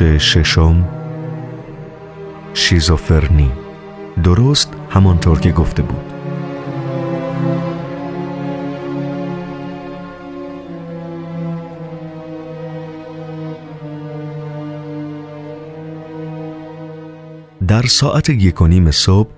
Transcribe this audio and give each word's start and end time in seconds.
بخش 0.00 0.32
ششم. 0.32 0.88
شیزوفرنی. 2.54 3.50
درست 4.24 4.72
همانطور 4.90 5.40
که 5.40 5.52
گفته 5.52 5.82
بود. 5.82 6.04
در 17.68 17.82
ساعت 17.82 18.28
یک 18.28 18.62
و 18.62 18.66
نیم 18.66 18.90
صبح 18.90 19.30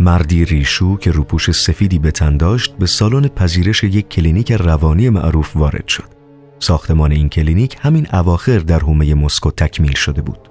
مردی 0.00 0.44
ریشو 0.44 0.96
که 0.96 1.10
روپوش 1.10 1.50
سفیدی 1.50 1.98
به 1.98 2.10
تن 2.10 2.36
داشت 2.36 2.76
به 2.76 2.86
سالن 2.86 3.28
پذیرش 3.28 3.84
یک 3.84 4.08
کلینیک 4.08 4.52
روانی 4.52 5.10
معروف 5.10 5.56
وارد 5.56 5.88
شد. 5.88 6.23
ساختمان 6.58 7.12
این 7.12 7.28
کلینیک 7.28 7.76
همین 7.80 8.06
اواخر 8.12 8.58
در 8.58 8.78
حومه 8.78 9.14
مسکو 9.14 9.50
تکمیل 9.50 9.94
شده 9.94 10.22
بود. 10.22 10.48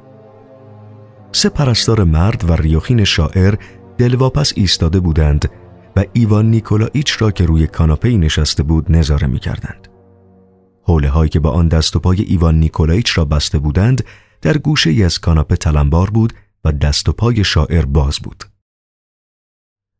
سه 1.31 1.49
پرستار 1.49 2.03
مرد 2.03 2.49
و 2.49 2.53
ریوخین 2.53 3.03
شاعر 3.03 3.55
دلواپس 3.97 4.53
ایستاده 4.55 4.99
بودند 4.99 5.49
و 5.95 6.03
ایوان 6.13 6.51
نیکولایچ 6.51 7.21
را 7.21 7.31
که 7.31 7.45
روی 7.45 7.67
کاناپه 7.67 8.09
نشسته 8.09 8.63
بود 8.63 8.91
نظاره 8.91 9.27
می 9.27 9.39
کردند. 9.39 9.87
حوله 10.83 11.09
هایی 11.09 11.29
که 11.29 11.39
با 11.39 11.51
آن 11.51 11.67
دست 11.67 11.95
و 11.95 11.99
پای 11.99 12.21
ایوان 12.21 12.59
نیکولایچ 12.59 13.17
را 13.17 13.25
بسته 13.25 13.59
بودند 13.59 14.03
در 14.41 14.57
گوشه 14.57 14.89
ای 14.89 15.03
از 15.03 15.19
کاناپه 15.19 15.55
تلمبار 15.55 16.09
بود 16.09 16.33
و 16.65 16.71
دست 16.71 17.09
و 17.09 17.11
پای 17.11 17.43
شاعر 17.43 17.85
باز 17.85 18.19
بود. 18.19 18.43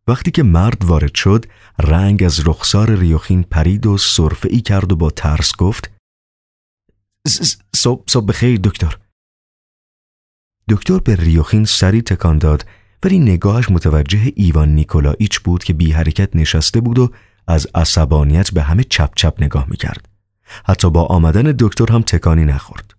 وقتی 0.08 0.32
که 0.32 0.44
مرد 0.44 0.86
وارد 0.86 1.16
شد 1.16 1.46
رنگ 1.80 2.24
از 2.24 2.48
رخسار 2.48 2.96
ریوخین 2.96 3.44
پرید 3.44 3.86
و 3.86 3.98
صرفه 3.98 4.50
ای 4.52 4.62
کرد 4.62 4.92
و 4.92 4.96
با 4.96 5.10
ترس 5.10 5.52
گفت 5.58 5.92
صبح 7.28 8.04
صبح 8.08 8.26
بخیر 8.26 8.60
دکتر 8.64 8.98
دکتر 10.70 11.00
به 11.00 11.16
ریوخین 11.16 11.66
سری 11.66 12.02
تکان 12.02 12.38
داد 12.38 12.66
ولی 13.04 13.20
نگاهش 13.20 13.70
متوجه 13.70 14.32
ایوان 14.36 14.76
نیکولایچ 14.76 15.40
بود 15.40 15.64
که 15.64 15.74
بی 15.74 15.92
حرکت 15.92 16.36
نشسته 16.36 16.82
بود 16.82 17.00
و 17.00 17.12
از 17.48 17.68
عصبانیت 17.76 18.52
به 18.52 18.62
همه 18.62 18.84
چپ 18.84 19.12
چپ 19.16 19.36
نگاه 19.40 19.66
می‌کرد. 19.70 20.10
حتی 20.66 20.90
با 20.90 21.06
آمدن 21.06 21.56
دکتر 21.60 21.94
هم 21.94 22.02
تکانی 22.02 22.46
نخورد. 22.46 22.94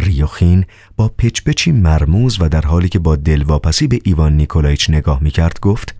ریوخین 0.00 0.64
با 0.96 1.08
پچپچی 1.08 1.72
مرموز 1.72 2.40
و 2.40 2.48
در 2.48 2.66
حالی 2.66 2.88
که 2.88 2.98
با 2.98 3.16
دلواپسی 3.16 3.86
به 3.86 4.00
ایوان 4.04 4.36
نیکولایچ 4.36 4.90
نگاه 4.90 5.22
می‌کرد 5.22 5.60
گفت 5.60 5.94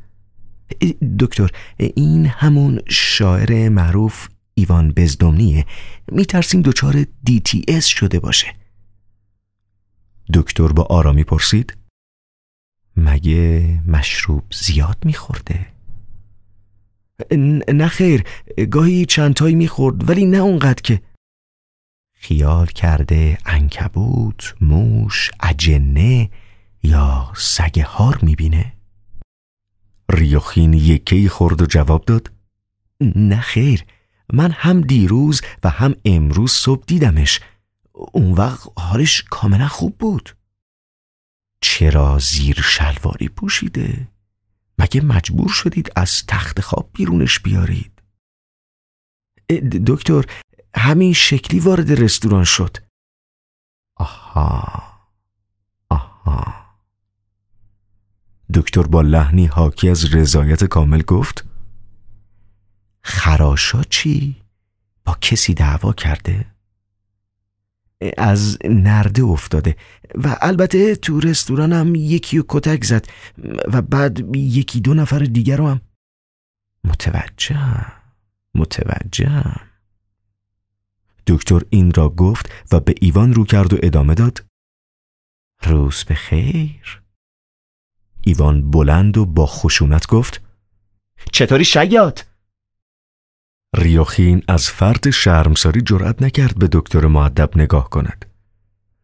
دکتر 1.19 1.51
این 1.79 2.27
همون 2.27 2.81
شاعر 2.89 3.69
معروف 3.69 4.29
ایوان 4.61 4.93
بزدومنیه 4.93 5.67
میترسیم 6.13 6.63
دچار 6.63 7.05
اس 7.69 7.87
شده 7.87 8.21
باشه 8.21 8.55
دکتر 10.35 10.69
با 10.69 10.83
آرامی 10.83 11.25
پرسید 11.25 11.77
مگه 12.97 13.81
مشروب 13.87 14.45
زیاد 14.53 14.99
میخورده؟ 15.05 15.67
نه 17.69 17.89
خیر 17.89 18.25
گاهی 18.71 19.07
چندتایی 19.07 19.55
می‌خورد 19.55 20.09
ولی 20.09 20.25
نه 20.25 20.37
اونقدر 20.37 20.83
که 20.83 21.01
خیال 22.13 22.67
کرده 22.67 23.39
انکبوت، 23.47 24.55
موش، 24.61 25.31
اجنه 25.43 26.31
یا 26.83 27.33
سگ 27.37 27.81
هار 27.81 28.19
می‌بینه؟ 28.23 28.73
ریوخین 30.13 30.73
یکی 30.73 31.29
خورد 31.29 31.63
و 31.63 31.67
جواب 31.67 32.05
داد 32.05 32.33
نه 33.17 33.41
خیر 33.41 33.85
من 34.33 34.51
هم 34.51 34.81
دیروز 34.81 35.41
و 35.65 35.71
هم 35.71 35.95
امروز 36.05 36.53
صبح 36.53 36.85
دیدمش 36.87 37.41
اون 37.93 38.33
وقت 38.33 38.69
حالش 38.77 39.23
کاملا 39.31 39.69
خوب 39.69 39.99
بود 39.99 40.37
چرا 41.61 42.19
زیر 42.19 42.61
شلواری 42.61 43.29
پوشیده؟ 43.29 44.09
مگه 44.79 45.01
مجبور 45.01 45.49
شدید 45.49 45.93
از 45.97 46.27
تخت 46.27 46.61
خواب 46.61 46.91
بیرونش 46.93 47.41
بیارید؟ 47.41 48.03
دکتر 49.87 50.25
همین 50.75 51.13
شکلی 51.13 51.61
وارد 51.61 52.03
رستوران 52.03 52.45
شد 52.45 52.77
آها 53.97 54.83
آها 55.89 56.55
دکتر 58.55 58.83
با 58.83 59.03
لحنی 59.03 59.47
حاکی 59.47 59.89
از 59.89 60.15
رضایت 60.15 60.65
کامل 60.65 61.03
گفت 61.03 61.50
خراشا 63.03 63.83
چی؟ 63.83 64.37
با 65.05 65.17
کسی 65.21 65.55
دعوا 65.55 65.93
کرده؟ 65.93 66.47
از 68.19 68.59
نرده 68.65 69.23
افتاده 69.23 69.77
و 70.15 70.37
البته 70.41 70.97
تو 70.97 71.21
رستورانم 71.21 71.95
یکی 71.95 72.39
و 72.39 72.45
کتک 72.49 72.85
زد 72.85 73.07
و 73.73 73.83
بعد 73.83 74.37
یکی 74.37 74.81
دو 74.81 74.95
نفر 74.95 75.19
دیگر 75.19 75.57
رو 75.57 75.69
هم 75.69 75.81
متوجه 76.85 77.87
متوجه 78.55 79.45
دکتر 81.27 81.61
این 81.71 81.95
را 81.95 82.09
گفت 82.09 82.53
و 82.73 82.81
به 82.81 82.95
ایوان 83.01 83.35
رو 83.35 83.45
کرد 83.45 83.73
و 83.73 83.79
ادامه 83.83 84.15
داد 84.15 84.45
روز 85.63 86.05
به 86.05 86.15
خیر 86.15 87.03
ایوان 88.21 88.71
بلند 88.71 89.19
و 89.19 89.27
با 89.27 89.47
خشونت 89.47 90.07
گفت 90.07 90.43
چطوری 91.33 91.65
شیاد؟ 91.65 92.30
ریوخین 93.77 94.43
از 94.49 94.71
فرد 94.71 95.11
شرمساری 95.11 95.81
جرأت 95.81 96.23
نکرد 96.23 96.59
به 96.59 96.69
دکتر 96.73 97.07
معدب 97.07 97.51
نگاه 97.57 97.91
کند 97.91 98.25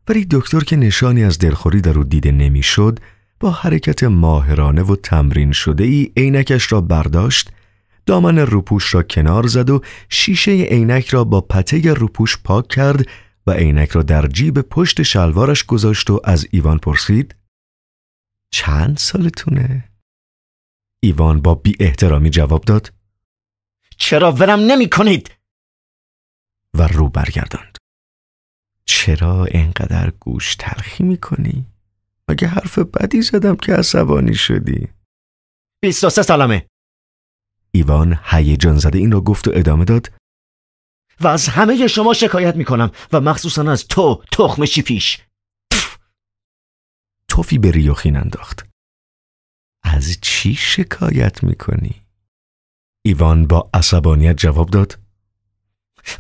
ولی 0.08 0.26
دکتر 0.30 0.60
که 0.60 0.76
نشانی 0.76 1.24
از 1.24 1.38
دلخوری 1.38 1.80
در 1.80 1.98
او 1.98 2.04
دیده 2.04 2.32
نمی‌شد 2.32 2.98
با 3.40 3.50
حرکت 3.50 4.04
ماهرانه 4.04 4.82
و 4.82 4.96
تمرین 4.96 5.52
شده 5.52 5.84
ای 5.84 6.12
عینکش 6.16 6.72
را 6.72 6.80
برداشت 6.80 7.52
دامن 8.06 8.38
روپوش 8.38 8.94
را 8.94 9.02
کنار 9.02 9.46
زد 9.46 9.70
و 9.70 9.80
شیشه 10.08 10.50
عینک 10.52 11.08
را 11.08 11.24
با 11.24 11.40
پته 11.40 11.94
روپوش 11.94 12.38
پاک 12.44 12.68
کرد 12.68 13.08
و 13.46 13.50
عینک 13.50 13.90
را 13.90 14.02
در 14.02 14.26
جیب 14.26 14.60
پشت 14.60 15.02
شلوارش 15.02 15.64
گذاشت 15.64 16.10
و 16.10 16.20
از 16.24 16.46
ایوان 16.50 16.78
پرسید 16.78 17.34
چند 18.52 18.96
سالتونه؟ 18.96 19.90
ایوان 21.02 21.40
با 21.40 21.54
بی 21.54 21.76
احترامی 21.80 22.30
جواب 22.30 22.64
داد 22.64 22.95
چرا 23.96 24.32
ورم 24.32 24.60
نمی 24.60 24.90
کنید؟ 24.90 25.34
و 26.74 26.82
رو 26.82 27.08
برگرداند 27.08 27.78
چرا 28.84 29.44
اینقدر 29.44 30.10
گوش 30.10 30.56
تلخی 30.56 31.04
می 31.04 31.16
کنی؟ 31.16 31.66
مگه 32.28 32.48
حرف 32.48 32.78
بدی 32.78 33.22
زدم 33.22 33.56
که 33.56 33.72
عصبانی 33.72 34.34
شدی؟ 34.34 34.88
بیست 35.82 36.04
و 36.04 36.10
سه 36.10 36.22
سالمه 36.22 36.66
ایوان 37.70 38.20
هیجان 38.24 38.78
زده 38.78 38.98
این 38.98 39.12
را 39.12 39.20
گفت 39.20 39.48
و 39.48 39.50
ادامه 39.54 39.84
داد 39.84 40.12
و 41.20 41.28
از 41.28 41.48
همه 41.48 41.86
شما 41.86 42.14
شکایت 42.14 42.56
می‌کنم 42.56 42.90
و 43.12 43.20
مخصوصا 43.20 43.70
از 43.72 43.86
تو 43.88 44.24
تخم 44.32 44.64
پیش 44.64 45.22
توفی 47.28 47.58
به 47.58 47.70
ریوخین 47.70 48.16
انداخت 48.16 48.68
از 49.82 50.18
چی 50.20 50.54
شکایت 50.54 51.44
می‌کنی؟ 51.44 52.05
ایوان 53.06 53.46
با 53.46 53.70
عصبانیت 53.74 54.36
جواب 54.36 54.70
داد 54.70 54.98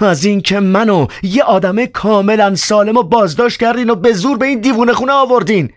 از 0.00 0.24
اینکه 0.24 0.60
منو 0.60 1.06
یه 1.22 1.42
آدم 1.42 1.86
کاملا 1.86 2.54
سالم 2.54 2.96
و 2.96 3.02
بازداشت 3.02 3.60
کردین 3.60 3.90
و 3.90 3.94
به 3.94 4.12
زور 4.12 4.38
به 4.38 4.46
این 4.46 4.60
دیوونه 4.60 4.92
خونه 4.92 5.12
آوردین 5.12 5.72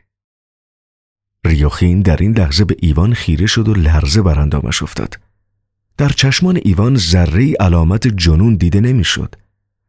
ریوخین 1.45 2.01
در 2.01 2.17
این 2.17 2.37
لحظه 2.37 2.65
به 2.65 2.75
ایوان 2.79 3.13
خیره 3.13 3.45
شد 3.45 3.67
و 3.67 3.73
لرزه 3.73 4.21
بر 4.21 4.39
اندامش 4.39 4.83
افتاد 4.83 5.19
در 5.99 6.09
چشمان 6.09 6.59
ایوان 6.63 6.95
ذره 6.95 7.53
علامت 7.59 8.07
جنون 8.07 8.55
دیده 8.55 8.79
نمی‌شد. 8.79 9.35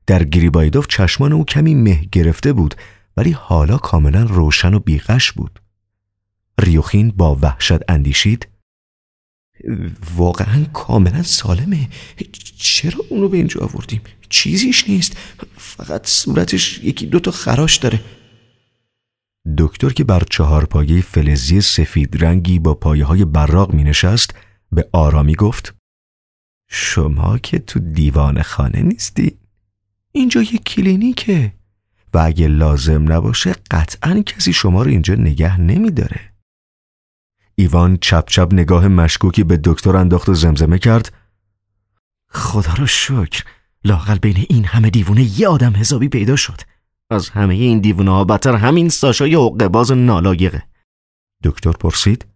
در 0.06 0.24
گریبایدوف 0.24 0.86
چشمان 0.86 1.32
او 1.32 1.44
کمی 1.44 1.74
مه 1.74 2.04
گرفته 2.12 2.52
بود 2.52 2.74
ولی 3.16 3.30
حالا 3.30 3.78
کاملا 3.78 4.22
روشن 4.22 4.74
و 4.74 4.78
بیغش 4.78 5.32
بود. 5.32 5.60
ریوخین 6.60 7.12
با 7.16 7.38
وحشت 7.42 7.90
اندیشید 7.90 8.48
واقعا 10.16 10.64
کاملا 10.64 11.22
سالمه. 11.22 11.88
چرا 12.58 13.04
اونو 13.08 13.28
به 13.28 13.36
اینجا 13.36 13.60
آوردیم؟ 13.60 14.00
چیزیش 14.28 14.88
نیست. 14.88 15.16
فقط 15.56 16.06
صورتش 16.06 16.78
یکی 16.84 17.06
دوتا 17.06 17.30
خراش 17.30 17.76
داره. 17.76 18.00
دکتر 19.58 19.90
که 19.90 20.04
بر 20.04 20.22
چهار 20.30 20.64
پایه 20.64 21.00
فلزی 21.00 21.60
سفید 21.60 22.24
رنگی 22.24 22.58
با 22.58 22.74
پایه 22.74 23.04
های 23.04 23.24
براغ 23.24 23.74
می 23.74 23.84
نشست 23.84 24.34
به 24.72 24.88
آرامی 24.92 25.34
گفت 25.34 25.74
شما 26.70 27.38
که 27.38 27.58
تو 27.58 27.80
دیوان 27.80 28.42
خانه 28.42 28.82
نیستی. 28.82 29.38
اینجا 30.12 30.42
یک 30.42 30.64
کلینیکه 30.64 31.52
و 32.14 32.18
اگه 32.18 32.48
لازم 32.48 33.12
نباشه 33.12 33.54
قطعا 33.70 34.22
کسی 34.22 34.52
شما 34.52 34.82
رو 34.82 34.90
اینجا 34.90 35.14
نگه 35.14 35.60
نمیداره. 35.60 36.29
ایوان 37.60 37.98
چپ 38.00 38.28
چپ 38.28 38.48
نگاه 38.52 38.88
مشکوکی 38.88 39.44
به 39.44 39.60
دکتر 39.64 39.96
انداخت 39.96 40.28
و 40.28 40.34
زمزمه 40.34 40.78
کرد. 40.78 41.12
خدا 42.28 42.74
رو 42.74 42.86
شکر 42.86 43.44
لاقل 43.84 44.18
بین 44.18 44.46
این 44.48 44.64
همه 44.64 44.90
دیوونه 44.90 45.40
یه 45.40 45.48
آدم 45.48 45.76
حسابی 45.76 46.08
پیدا 46.08 46.36
شد. 46.36 46.60
از 47.10 47.28
همه 47.28 47.54
این 47.54 47.80
دیوونه 47.80 48.10
ها 48.10 48.24
بدتر 48.24 48.54
همین 48.54 48.88
ساشای 48.88 49.34
حقه 49.34 49.68
باز 49.68 49.92
نالایقه. 49.92 50.62
دکتر 51.44 51.72
پرسید 51.72 52.26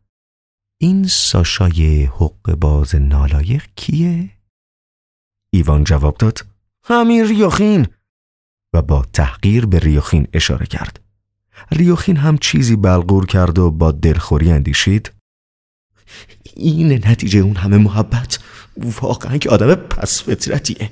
این 0.81 1.05
ساشای 1.05 2.05
حق 2.05 2.55
باز 2.55 2.95
نالایق 2.95 3.67
کیه؟ 3.77 4.31
ایوان 5.51 5.85
جواب 5.85 6.17
داد 6.17 6.47
همین 6.85 7.29
ریاخین 7.29 7.87
و 8.75 8.83
با 8.83 9.07
تحقیر 9.13 9.67
به 9.67 9.79
ریاخین 9.79 10.29
اشاره 10.33 10.67
کرد. 10.67 11.01
ریاخین 11.73 12.17
هم 12.17 12.39
چیزی 12.39 12.77
بلغور 12.77 13.27
کرد 13.27 13.59
و 13.59 13.71
با 13.71 13.93
دلخوری 13.93 14.53
اندیشید 14.53 15.14
این 16.57 16.93
نتیجه 16.93 17.41
اون 17.41 17.57
همه 17.57 17.79
محبت 17.79 18.39
واقعا 19.01 19.39
که 19.39 19.51
آدم 19.51 19.75
پس 19.75 20.23
فطرتیه. 20.23 20.91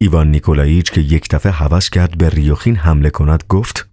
ایوان 0.00 0.30
نیکولاییچ 0.30 0.92
که 0.92 1.00
یک 1.00 1.28
دفعه 1.30 1.52
حوض 1.52 1.90
کرد 1.90 2.18
به 2.18 2.28
ریوخین 2.28 2.76
حمله 2.76 3.10
کند 3.10 3.44
گفت 3.48 3.88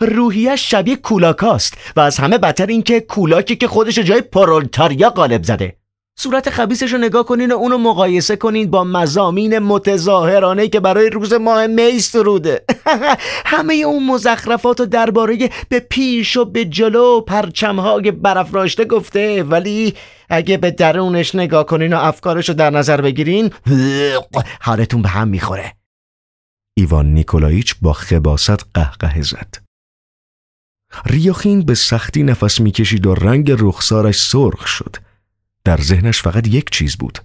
روحیش 0.00 0.70
شبیه 0.70 0.96
کولاکاست 0.96 1.78
و 1.96 2.00
از 2.00 2.18
همه 2.18 2.38
بدتر 2.38 2.66
این 2.66 2.82
که 2.82 3.00
کولاکی 3.00 3.56
که 3.56 3.68
خودش 3.68 3.98
جای 3.98 4.20
پرولتاریا 4.20 5.10
غالب 5.10 5.42
زده. 5.42 5.76
صورت 6.18 6.50
خبیسش 6.50 6.92
رو 6.92 6.98
نگاه 6.98 7.24
کنین 7.24 7.52
و 7.52 7.54
اونو 7.54 7.78
مقایسه 7.78 8.36
کنین 8.36 8.70
با 8.70 8.84
مزامین 8.84 9.58
متظاهرانه 9.58 10.68
که 10.68 10.80
برای 10.80 11.10
روز 11.10 11.32
ماه 11.32 11.66
میست 11.66 12.16
روده 12.16 12.64
همه 13.52 13.74
اون 13.74 14.06
مزخرفات 14.06 14.80
و 14.80 14.86
درباره 14.86 15.50
به 15.68 15.80
پیش 15.80 16.36
و 16.36 16.44
به 16.44 16.64
جلو 16.64 17.20
پرچمهای 17.20 18.10
برافراشته 18.10 18.84
گفته. 18.84 19.42
ولی 19.42 19.94
اگه 20.28 20.56
به 20.56 20.70
درونش 20.70 21.34
نگاه 21.34 21.66
کنین 21.66 21.92
و 21.92 21.98
افکارش 21.98 22.48
رو 22.48 22.54
در 22.54 22.70
نظر 22.70 23.00
بگیرین 23.00 23.50
حالتون 24.66 25.02
به 25.02 25.08
هم 25.08 25.28
می‌خوره. 25.28 25.74
ایوان 26.76 27.06
نیکولایچ 27.06 27.74
با 27.82 27.92
خباست 27.92 28.66
قهقه 28.74 29.22
زد. 29.22 29.56
ریاخین 31.06 31.62
به 31.62 31.74
سختی 31.74 32.22
نفس 32.22 32.60
می‌کشید 32.60 33.06
و 33.06 33.14
رنگ 33.14 33.50
رخسارش 33.58 34.20
سرخ 34.20 34.66
شد. 34.66 34.96
در 35.64 35.80
ذهنش 35.80 36.22
فقط 36.22 36.48
یک 36.48 36.70
چیز 36.70 36.96
بود. 36.96 37.18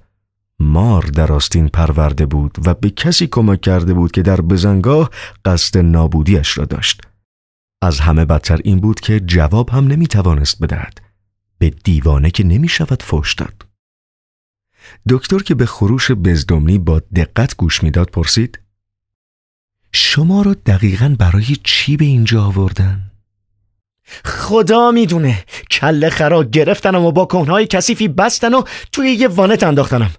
مار 0.60 1.02
در 1.04 1.32
آستین 1.32 1.68
پرورده 1.68 2.26
بود 2.26 2.58
و 2.66 2.74
به 2.74 2.90
کسی 2.90 3.28
کمک 3.28 3.62
کرده 3.62 3.94
بود 3.94 4.12
که 4.12 4.22
در 4.22 4.42
بزنگاه 4.42 5.10
قصد 5.46 5.78
نابودیش 5.78 6.58
را 6.58 6.66
داشت. 6.66 7.02
از 7.82 8.00
همه 8.00 8.26
بدتر 8.26 8.60
این 8.64 8.80
بود 8.80 9.00
که 9.00 9.20
جواب 9.20 9.70
هم 9.70 9.88
نمی 9.88 10.08
توانست 10.08 10.64
بدهد. 10.64 11.02
به 11.58 11.70
دیوانه 11.70 12.32
که 12.32 12.44
نمی 12.44 12.68
شود 12.68 13.04
فوش 13.04 13.34
داد 13.34 13.66
دکتر 15.10 15.40
که 15.40 15.56
به 15.56 15.66
خروش 15.66 16.12
بزدمنی 16.12 16.78
با 16.78 17.00
دقت 17.00 17.58
گوش 17.58 17.84
می‌داد 17.84 18.10
پرسید 18.10 18.60
شما 19.92 20.42
رو 20.42 20.54
دقیقا 20.54 21.16
برای 21.20 21.56
چی 21.64 21.98
به 21.98 22.06
اینجا 22.06 22.44
آوردن؟ 22.44 23.09
خدا 24.26 24.92
می‌دونه. 24.92 25.44
کله 25.72 26.10
خرا 26.10 26.44
گرفتنم 26.44 27.06
و 27.06 27.12
با 27.12 27.26
کنهای 27.26 27.68
کثیفی 27.68 28.08
بستن 28.08 28.54
و 28.54 28.64
توی 28.92 29.12
یه 29.12 29.28
وانت 29.28 29.64
انداختنم. 29.64 30.12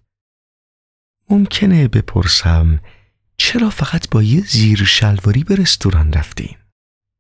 ممکنه 1.31 1.89
بپرسم 1.89 2.81
چرا 3.37 3.71
فقط 3.71 4.11
با 4.11 4.23
یه 4.23 4.41
زیر 4.41 4.85
شلواری 4.85 5.45
به 5.45 5.55
رستوران 5.55 6.13
رفتیم؟ 6.13 6.57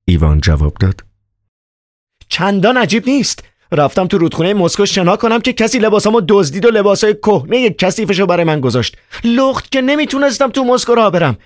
ایوان 0.08 0.40
جواب 0.40 0.74
داد. 0.74 1.04
چندان 2.28 2.76
عجیب 2.76 3.08
نیست. 3.08 3.44
رفتم 3.72 4.06
تو 4.06 4.18
رودخونه 4.18 4.54
مسکو 4.54 4.86
شنا 4.86 5.16
کنم 5.16 5.40
که 5.40 5.52
کسی 5.52 5.78
لباسامو 5.78 6.20
دزدید 6.28 6.64
و 6.64 6.70
لباسای 6.70 7.14
کهنه 7.14 7.70
کثیفشو 7.70 8.26
برای 8.26 8.44
من 8.44 8.60
گذاشت. 8.60 8.96
لخت 9.24 9.72
که 9.72 9.80
نمی‌تونستم 9.80 10.50
تو 10.50 10.64
مسکو 10.64 10.94
راه 10.94 11.10
برم. 11.10 11.36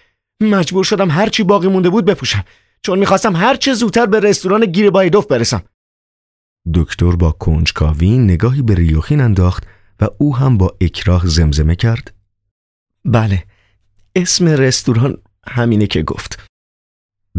مجبور 0.40 0.84
شدم 0.84 1.10
هرچی 1.10 1.42
باقی 1.42 1.68
مونده 1.68 1.90
بود 1.90 2.04
بپوشم. 2.04 2.44
چون 2.84 2.98
می‌خواستم 2.98 3.36
هر 3.36 3.56
چه 3.56 3.74
زودتر 3.74 4.06
به 4.06 4.20
رستوران 4.20 4.66
گیر 4.66 4.90
بایدوف 4.90 5.26
برسم. 5.26 5.62
دکتر 6.74 7.16
با 7.16 7.32
کنجکاوی 7.32 8.18
نگاهی 8.18 8.62
به 8.62 8.74
ریوخین 8.74 9.20
انداخت 9.20 9.66
و 10.00 10.08
او 10.18 10.36
هم 10.36 10.58
با 10.58 10.76
اکراه 10.80 11.26
زمزمه 11.26 11.76
کرد. 11.76 12.14
بله 13.04 13.44
اسم 14.16 14.48
رستوران 14.48 15.22
همینه 15.46 15.86
که 15.86 16.02
گفت. 16.02 16.46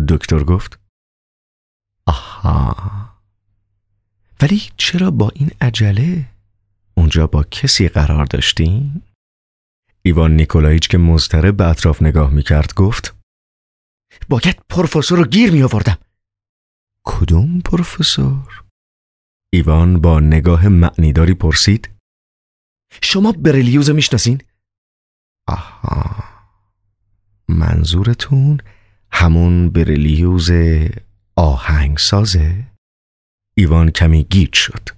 دکتر 0.10 0.44
گفت 0.44 0.80
آها. 2.06 2.76
ولی 4.42 4.62
چرا 4.78 5.12
با 5.12 5.32
این 5.36 5.52
عجله؟ 5.62 6.26
اونجا 6.98 7.28
با 7.28 7.44
کسی 7.44 7.88
قرار 7.88 8.26
داشتین؟ 8.26 9.02
ایوان 10.02 10.36
نیکولایچ 10.36 10.88
که 10.88 10.98
مضطرب 10.98 11.58
به 11.58 11.68
اطراف 11.68 12.02
نگاه 12.02 12.30
می‌کرد 12.30 12.74
گفت 12.74 13.15
باید 14.30 14.62
پروفسور 14.70 15.18
رو 15.18 15.26
گیر 15.26 15.52
می 15.52 15.64
آوردم 15.64 15.98
کدوم 17.04 17.62
پروفسور؟ 17.62 18.64
ایوان 19.54 20.02
با 20.02 20.20
نگاه 20.20 20.68
معنیداری 20.68 21.34
پرسید 21.34 21.90
شما 23.02 23.32
برلیوز 23.32 23.90
می‌شناسین؟ 23.90 24.42
آها 25.48 26.24
منظورتون 27.50 28.60
همون 29.12 29.70
برلیوز 29.70 30.52
آهنگسازه؟ 31.36 32.68
ایوان 33.58 33.92
کمی 33.92 34.24
گیج 34.24 34.54
شد 34.56 34.90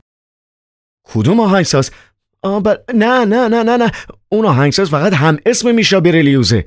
کدوم 1.03 1.39
آهنگساز؟ 1.39 1.91
آه 2.41 2.61
نه 2.93 3.25
نه 3.25 3.47
نه 3.47 3.63
نه 3.63 3.77
نه 3.77 3.91
اون 4.29 4.45
آهنگساز 4.45 4.89
فقط 4.89 5.13
هم 5.13 5.37
اسم 5.45 5.75
میشا 5.75 5.99
برلیوزه 5.99 6.65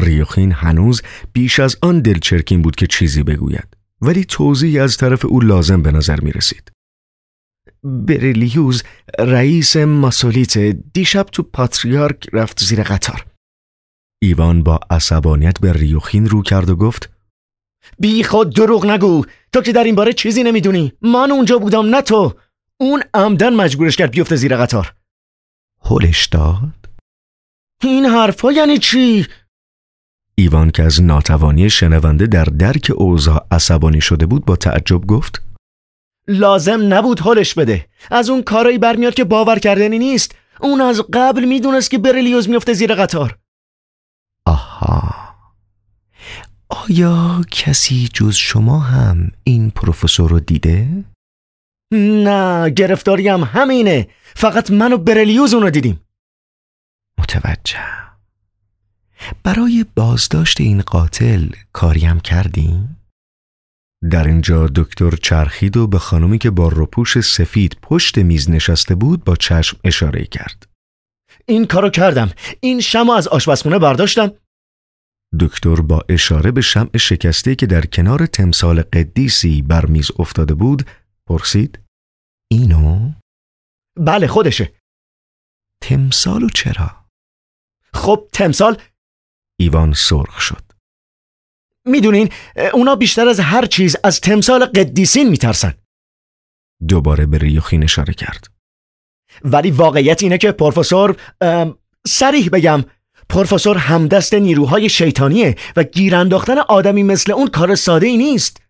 ریوخین 0.00 0.52
هنوز 0.52 1.02
بیش 1.32 1.60
از 1.60 1.76
آن 1.82 2.00
دلچرکین 2.00 2.62
بود 2.62 2.76
که 2.76 2.86
چیزی 2.86 3.22
بگوید. 3.22 3.76
ولی 4.00 4.24
توضیحی 4.24 4.78
از 4.78 4.96
طرف 4.96 5.24
او 5.24 5.40
لازم 5.40 5.82
به 5.82 5.92
نظر 5.92 6.20
می 6.20 6.32
رسید. 6.32 6.72
برلیوز 7.82 8.82
رئیس 9.18 9.76
ماسولیت 9.76 10.58
دیشب 10.94 11.26
تو 11.32 11.42
پاتریارک 11.42 12.28
رفت 12.32 12.60
زیر 12.64 12.82
قطار. 12.82 13.26
ایوان 14.22 14.62
با 14.62 14.80
عصبانیت 14.90 15.60
به 15.60 15.72
ریوخین 15.72 16.26
رو 16.26 16.42
کرد 16.42 16.70
و 16.70 16.76
گفت 16.76 17.10
بی 17.98 18.24
خود 18.24 18.56
دروغ 18.56 18.86
نگو. 18.86 19.24
تو 19.52 19.60
که 19.60 19.72
در 19.72 19.84
این 19.84 19.94
باره 19.94 20.12
چیزی 20.12 20.42
نمی‌دونی. 20.42 20.92
من 21.02 21.30
اونجا 21.30 21.58
بودم 21.58 21.86
نه 21.86 22.02
تو. 22.02 22.34
اون 22.80 23.02
عمدن 23.14 23.54
مجبورش 23.54 23.96
کرد 23.96 24.10
بیفته 24.10 24.36
زیر 24.36 24.56
قطار. 24.56 24.94
هلش 25.82 26.26
داد؟ 26.26 26.88
این 27.82 28.04
حرفا 28.04 28.52
یعنی 28.52 28.78
چی؟ 28.78 29.26
ایوان 30.34 30.70
که 30.70 30.82
از 30.82 31.02
ناتوانی 31.02 31.70
شنونده 31.70 32.26
در 32.26 32.44
درک 32.44 32.92
اوضاع 32.96 33.46
عصبانی 33.50 34.00
شده 34.00 34.26
بود 34.26 34.44
با 34.44 34.56
تعجب 34.56 35.06
گفت 35.06 35.42
لازم 36.28 36.94
نبود 36.94 37.20
حالش 37.20 37.54
بده. 37.54 37.86
از 38.10 38.30
اون 38.30 38.42
کارایی 38.42 38.78
برمیاد 38.78 39.14
که 39.14 39.24
باور 39.24 39.58
کردنی 39.58 39.98
نیست. 39.98 40.34
اون 40.60 40.80
از 40.80 41.02
قبل 41.12 41.44
می‌دونست 41.44 41.90
که 41.90 41.98
برلیوز 41.98 42.48
میفته 42.48 42.72
زیر 42.72 42.94
قطار. 42.94 43.38
آها. 44.46 45.14
آیا 46.68 47.42
کسی 47.50 48.08
جز 48.14 48.34
شما 48.34 48.78
هم 48.78 49.30
این 49.44 49.70
پروفسور 49.70 50.30
رو 50.30 50.40
دیده؟ 50.40 51.04
نه 51.92 52.70
گرفتاریم 52.70 53.44
همینه. 53.44 54.08
فقط 54.34 54.70
من 54.70 54.92
و 54.92 54.98
برلیوز 54.98 55.54
اونو 55.54 55.70
دیدیم. 55.70 56.00
متوجه. 57.18 58.13
برای 59.42 59.84
بازداشت 59.96 60.60
این 60.60 60.82
قاتل 60.82 61.48
کاریم 61.72 62.20
کردیم؟ 62.20 62.96
در 64.10 64.26
اینجا 64.26 64.66
دکتر 64.66 65.10
چرخید 65.10 65.76
و 65.76 65.86
به 65.86 65.98
خانمی 65.98 66.38
که 66.38 66.50
با 66.50 66.68
روپوش 66.68 67.20
سفید 67.20 67.76
پشت 67.82 68.18
میز 68.18 68.50
نشسته 68.50 68.94
بود 68.94 69.24
با 69.24 69.36
چشم 69.36 69.76
اشاره 69.84 70.24
کرد. 70.24 70.66
این 71.46 71.66
کارو 71.66 71.90
کردم. 71.90 72.30
این 72.60 72.80
شمع 72.80 73.12
از 73.12 73.28
آشپزخونه 73.28 73.78
برداشتم. 73.78 74.32
دکتر 75.40 75.74
با 75.74 76.04
اشاره 76.08 76.50
به 76.50 76.60
شمع 76.60 76.96
شکسته 76.96 77.54
که 77.54 77.66
در 77.66 77.86
کنار 77.86 78.26
تمثال 78.26 78.82
قدیسی 78.82 79.62
بر 79.62 79.86
میز 79.86 80.10
افتاده 80.18 80.54
بود 80.54 80.82
پرسید 81.28 81.78
اینو؟ 82.50 83.12
بله 83.96 84.26
خودشه. 84.26 84.72
تمثالو 85.82 86.48
چرا؟ 86.48 87.04
خب 87.94 88.28
تمثال 88.32 88.76
ایوان 89.56 89.92
سرخ 89.92 90.40
شد. 90.40 90.62
می‌دونین 91.84 92.28
اونا 92.72 92.96
بیشتر 92.96 93.28
از 93.28 93.40
هر 93.40 93.66
چیز 93.66 93.96
از 94.04 94.20
تمثال 94.20 94.64
قدیسین 94.64 95.28
میترسن. 95.28 95.74
دوباره 96.88 97.26
به 97.26 97.38
ریوخین 97.38 97.84
اشاره 97.84 98.14
کرد. 98.14 98.46
ولی 99.44 99.70
واقعیت 99.70 100.22
اینه 100.22 100.38
که 100.38 100.52
پروفسور 100.52 101.16
سریح 102.06 102.48
بگم 102.52 102.84
پروفسور 103.28 103.76
همدست 103.76 104.34
نیروهای 104.34 104.88
شیطانیه 104.88 105.56
و 105.76 105.82
گیر 105.82 106.16
انداختن 106.16 106.58
آدمی 106.58 107.02
مثل 107.02 107.32
اون 107.32 107.48
کار 107.48 107.74
ساده 107.74 108.06
ای 108.06 108.16
نیست. 108.16 108.62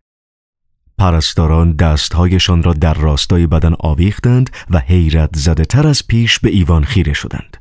پرستاران 0.98 1.76
دستهایشان 1.76 2.62
را 2.62 2.72
در 2.72 2.94
راستای 2.94 3.46
بدن 3.46 3.74
آویختند 3.78 4.50
و 4.70 4.78
حیرت 4.78 5.36
زده 5.36 5.64
تر 5.64 5.86
از 5.86 6.06
پیش 6.06 6.38
به 6.38 6.50
ایوان 6.50 6.84
خیره 6.84 7.12
شدند. 7.12 7.56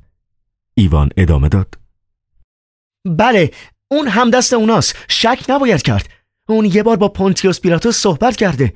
ایوان 0.73 1.09
ادامه 1.17 1.49
داد. 1.49 1.82
بله 3.05 3.51
اون 3.91 4.07
هم 4.07 4.29
دست 4.29 4.53
اوناست. 4.53 4.95
شک 5.07 5.45
نباید 5.49 5.81
کرد. 5.81 6.09
اون 6.49 6.65
یه 6.65 6.83
بار 6.83 6.97
با 6.97 7.09
پونتیوس 7.09 7.61
پیلاتوس 7.61 7.97
صحبت 7.97 8.35
کرده. 8.35 8.73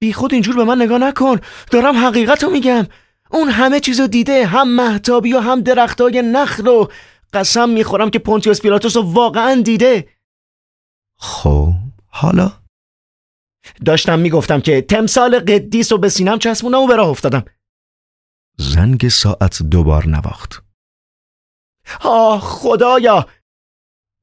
بی 0.00 0.12
خود 0.12 0.32
اینجور 0.32 0.56
به 0.56 0.64
من 0.64 0.82
نگاه 0.82 0.98
نکن. 0.98 1.40
دارم 1.70 2.06
حقیقت 2.06 2.44
رو 2.44 2.50
میگم. 2.50 2.86
اون 3.30 3.48
همه 3.48 3.80
چیزو 3.80 4.06
دیده 4.06 4.46
هم 4.46 4.68
محتابی 4.68 5.32
و 5.32 5.40
هم 5.40 5.60
درختای 5.60 6.22
نخل 6.22 6.66
و 6.66 6.86
قسم 7.32 7.68
می‌خورم 7.68 8.10
که 8.10 8.18
پونتیوس 8.18 8.60
پیلاتوس 8.60 8.96
رو 8.96 9.02
واقعا 9.02 9.62
دیده. 9.64 10.08
خب 11.16 11.72
حالا؟ 12.06 12.52
داشتم 13.84 14.18
می‌گفتم 14.18 14.60
که 14.60 14.82
تمثال 14.82 15.38
قدیس 15.38 15.92
رو 15.92 15.98
به 15.98 16.08
سینم 16.08 16.38
چسبونم 16.38 16.78
و 16.78 16.86
به 16.86 16.96
راه 16.96 17.08
افتادم. 17.08 17.44
زنگ 18.58 19.08
ساعت 19.08 19.62
دوبار 19.62 20.06
نواخت. 20.06 20.62
آه 22.00 22.40
خدایا! 22.40 23.26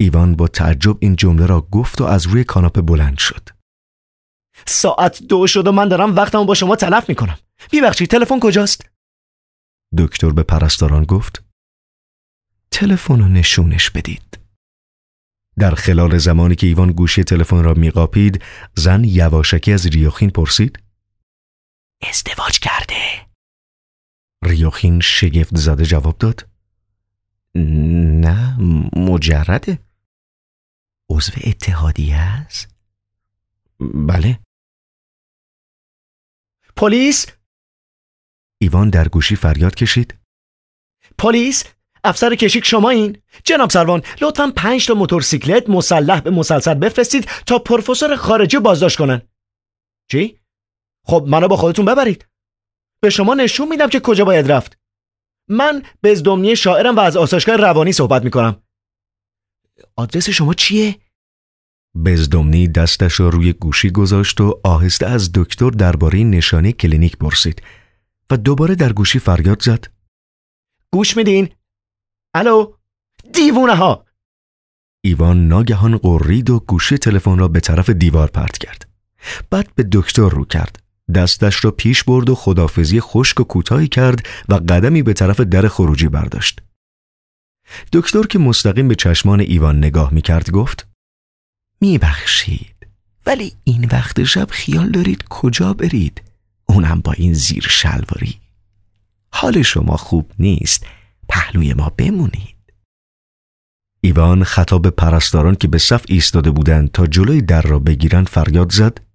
ایوان 0.02 0.36
با 0.36 0.48
تعجب 0.48 0.98
این 1.00 1.16
جمله 1.16 1.46
را 1.46 1.62
گفت 1.62 2.02
و 2.02 2.04
از 2.04 2.28
روی 2.28 2.44
کاناپه 2.44 2.82
بلند 2.82 3.18
شد. 3.18 3.50
ساعت 4.68 5.24
دو 5.24 5.48
شد 5.48 5.68
و 5.68 5.72
من 5.72 5.88
دارم 5.88 6.16
وقتمو 6.16 6.46
با 6.46 6.54
شما 6.54 6.76
تلف 6.76 7.10
می‌کنم. 7.10 7.38
ببخشید 7.74 8.10
تلفن 8.10 8.40
کجاست؟ 8.40 8.90
دکتر 9.98 10.30
به 10.30 10.44
پرستاران 10.44 11.04
گفت 11.04 11.44
تلفن 12.72 13.20
رو 13.20 13.28
نشونش 13.28 13.90
بدید. 13.90 14.40
در 15.60 15.76
خلال 15.76 16.18
زمانی 16.18 16.56
که 16.56 16.68
ایوان 16.68 16.92
گوشی 16.92 17.24
تلفن 17.24 17.64
را 17.64 17.74
میقاپید 17.74 18.44
زن 18.76 19.04
یواشکی 19.04 19.74
از 19.74 19.88
ریوخین 19.88 20.30
پرسید 20.30 20.80
ازدواج 22.10 22.60
کرده؟ 22.60 23.28
ریوخین 24.44 25.00
شگفت 25.00 25.56
زده 25.56 25.86
جواب 25.86 26.18
داد 26.18 26.49
نه 27.56 28.58
مجرده 28.96 29.80
عضو 31.10 31.32
اتحادیه 31.46 32.18
است؟ 32.18 32.68
بله. 33.80 34.40
پلیس؟ 36.76 37.26
ایوان 38.62 38.90
در 38.90 39.08
گوشی 39.08 39.36
فریاد 39.36 39.76
کشید. 39.76 40.18
پلیس 41.18 41.64
افسر 42.04 42.36
کشیک 42.36 42.66
شما 42.66 42.90
این 42.90 43.22
جناب 43.44 43.70
سروان 43.70 44.02
لطفا 44.22 44.54
پنج 44.56 44.88
تا 44.88 44.94
موتورسیکلت 44.94 45.70
مسلح 45.70 46.22
به 46.22 46.30
مسلسل 46.30 46.74
بفرستید 46.74 47.30
تا 47.46 47.60
پروفسور 47.60 48.16
خارجی 48.16 48.60
بازداشت 48.60 48.98
کنن. 48.98 49.22
چی؟ 50.12 50.40
خب 51.06 51.26
منو 51.28 51.48
با 51.48 51.58
خودتون 51.58 51.86
ببرید. 51.86 52.26
به 53.02 53.10
شما 53.10 53.34
نشون 53.34 53.68
میدم 53.68 53.90
که 53.90 54.00
کجا 54.00 54.26
باید 54.26 54.52
رفت. 54.52 54.79
من 55.50 55.84
بزدمنی 56.04 56.56
شاعرم 56.56 56.96
و 56.96 57.00
از 57.00 57.18
آسایشگاه 57.18 57.56
روانی 57.56 57.92
صحبت 57.92 58.24
می‌کنم. 58.24 58.62
آدرس 59.96 60.30
شما 60.30 60.54
چیه؟ 60.54 60.96
بزدمنی 62.06 62.68
دستش 62.68 63.20
را 63.20 63.30
روی 63.30 63.54
گوشی 63.54 63.90
گذاشت 63.90 64.42
و 64.42 64.62
آهسته 64.64 65.06
از 65.06 65.32
دکتر 65.36 65.70
درباره 65.70 66.24
نشانی 66.24 66.72
کلینیک 66.72 67.18
پرسید 67.18 67.62
و 68.30 68.38
دوباره 68.38 68.76
در 68.76 68.94
گوشی 68.94 69.20
فریاد 69.20 69.62
زد. 69.62 69.86
گوش 70.94 71.18
میدین؟ 71.18 71.50
الو؟ 72.34 72.74
دیوونه 73.34 73.76
ها! 73.76 74.06
ایوان 75.04 75.48
ناگهان 75.48 75.98
قرید 75.98 76.50
و 76.50 76.60
گوشی 76.60 76.98
تلفن 76.98 77.38
را 77.38 77.48
به 77.48 77.60
طرف 77.60 77.90
دیوار 77.90 78.28
پرت 78.28 78.58
کرد. 78.58 78.90
بعد 79.50 79.76
به 79.76 79.88
دکتر 79.92 80.30
رو 80.30 80.46
کرد. 80.46 80.84
دستش 81.16 81.66
را 81.66 81.72
پیش 81.72 82.04
برد 82.04 82.30
و 82.30 82.36
خدافزی 82.36 83.02
خشک 83.02 83.40
و 83.40 83.44
کوتاهی 83.44 83.88
کرد 83.88 84.28
و 84.50 84.54
قدمی 84.54 85.04
به 85.04 85.14
طرف 85.14 85.40
در 85.40 85.68
خروجی 85.68 86.08
برداشت. 86.08 86.62
دکتر 87.94 88.24
که 88.24 88.40
مستقیم 88.40 88.88
به 88.88 88.96
چشمان 88.96 89.40
ایوان 89.40 89.78
نگاه 89.78 90.14
می 90.14 90.22
کرد 90.22 90.52
گفت 90.52 90.88
میبخشید 91.82 92.88
ولی 93.26 93.54
این 93.64 93.90
وقت 93.92 94.24
شب 94.24 94.48
خیال 94.52 94.90
دارید 94.90 95.24
کجا 95.30 95.74
برید؟ 95.74 96.22
اونم 96.66 97.02
با 97.02 97.12
این 97.12 97.34
زیر 97.34 97.68
شلواری. 97.70 98.40
حال 99.32 99.62
شما 99.62 99.98
خوب 99.98 100.32
نیست 100.40 100.86
پهلوی 101.30 101.74
ما 101.74 101.90
بمونید. 101.98 102.56
ایوان 104.02 104.44
خطاب 104.44 104.90
پرستاران 104.90 105.56
که 105.56 105.68
به 105.68 105.78
صف 105.78 106.06
ایستاده 106.08 106.52
بودند 106.52 106.92
تا 106.92 107.08
جلوی 107.08 107.42
در 107.42 107.62
را 107.62 107.80
بگیرند 107.80 108.30
فریاد 108.30 108.72
زد 108.72 109.09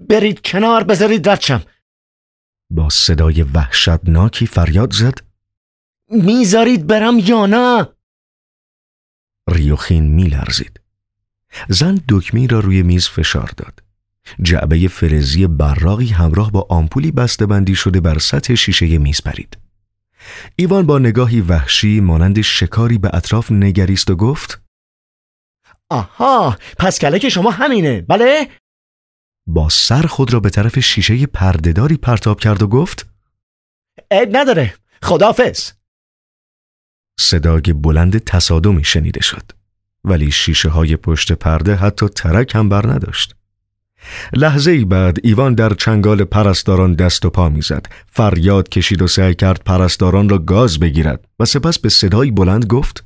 برید 0.00 0.40
کنار 0.40 0.84
بذارید 0.84 1.28
ردشم 1.28 1.62
با 2.70 2.88
صدای 2.88 3.42
وحشتناکی 3.42 4.46
فریاد 4.46 4.92
زد. 4.92 5.18
می‌ذارید 6.10 6.86
برم 6.86 7.18
یا 7.18 7.46
نه؟ 7.46 7.88
ریوخین 9.50 10.04
میلرزید. 10.04 10.80
زن 11.68 12.00
دکمی 12.08 12.46
را 12.46 12.60
روی 12.60 12.82
میز 12.82 13.08
فشار 13.08 13.50
داد. 13.56 13.82
جعبه 14.42 14.88
فلزی 14.88 15.46
براقی 15.46 16.06
همراه 16.06 16.52
با 16.52 16.66
آمپولی 16.70 17.10
بندی 17.10 17.74
شده 17.74 18.00
بر 18.00 18.18
سطح 18.18 18.54
شیشه 18.54 18.98
میز 18.98 19.22
پرید. 19.22 19.58
ایوان 20.56 20.86
با 20.86 20.98
نگاهی 20.98 21.40
وحشی 21.40 22.00
مانند 22.00 22.40
شکاری 22.40 22.98
به 22.98 23.10
اطراف 23.12 23.52
نگریست 23.52 24.10
و 24.10 24.16
گفت 24.16 24.62
آها 25.90 26.58
پس 26.78 26.98
کلک 26.98 27.28
شما 27.28 27.50
همینه 27.50 28.00
بله؟ 28.00 28.48
با 29.46 29.68
سر 29.68 30.02
خود 30.02 30.32
را 30.32 30.40
به 30.40 30.50
طرف 30.50 30.78
شیشه 30.78 31.26
پردهداری 31.26 31.96
پرتاب 31.96 32.40
کرد 32.40 32.62
و 32.62 32.68
گفت 32.68 33.06
عیب 34.10 34.36
نداره. 34.36 34.74
خدافز 35.02 35.72
صدای 37.20 37.60
بلند 37.60 38.18
تصادمی 38.18 38.84
شنیده 38.84 39.22
شد 39.22 39.52
ولی 40.04 40.30
شیشه 40.30 40.68
های 40.68 40.96
پشت 40.96 41.32
پرده 41.32 41.74
حتی 41.74 42.08
ترک 42.08 42.54
هم 42.54 42.68
بر 42.68 42.86
نداشت. 42.86 43.34
لحظه 44.32 44.70
ای 44.70 44.84
بعد 44.84 45.18
ایوان 45.22 45.54
در 45.54 45.74
چنگال 45.74 46.24
پرستاران 46.24 46.94
دست 46.94 47.24
و 47.24 47.30
پا 47.30 47.48
می‌زد. 47.48 47.86
فریاد 48.06 48.68
کشید 48.68 49.02
و 49.02 49.06
سعی 49.06 49.34
کرد 49.34 49.62
پرستاران 49.64 50.28
را 50.28 50.38
گاز 50.38 50.78
بگیرد 50.78 51.28
و 51.38 51.44
سپس 51.44 51.78
به 51.78 51.88
صدایی 51.88 52.30
بلند 52.30 52.66
گفت 52.66 53.04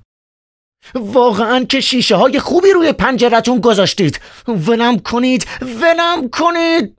واقعا 0.95 1.65
که 1.65 1.81
شیشه 1.81 2.17
های 2.17 2.39
خوبی 2.39 2.69
روی 2.75 2.93
پنجرتون 2.93 3.61
گذاشتید. 3.61 4.21
ولم 4.49 4.99
کنید 4.99 5.47
ولم 5.61 6.29
کنید. 6.33 6.99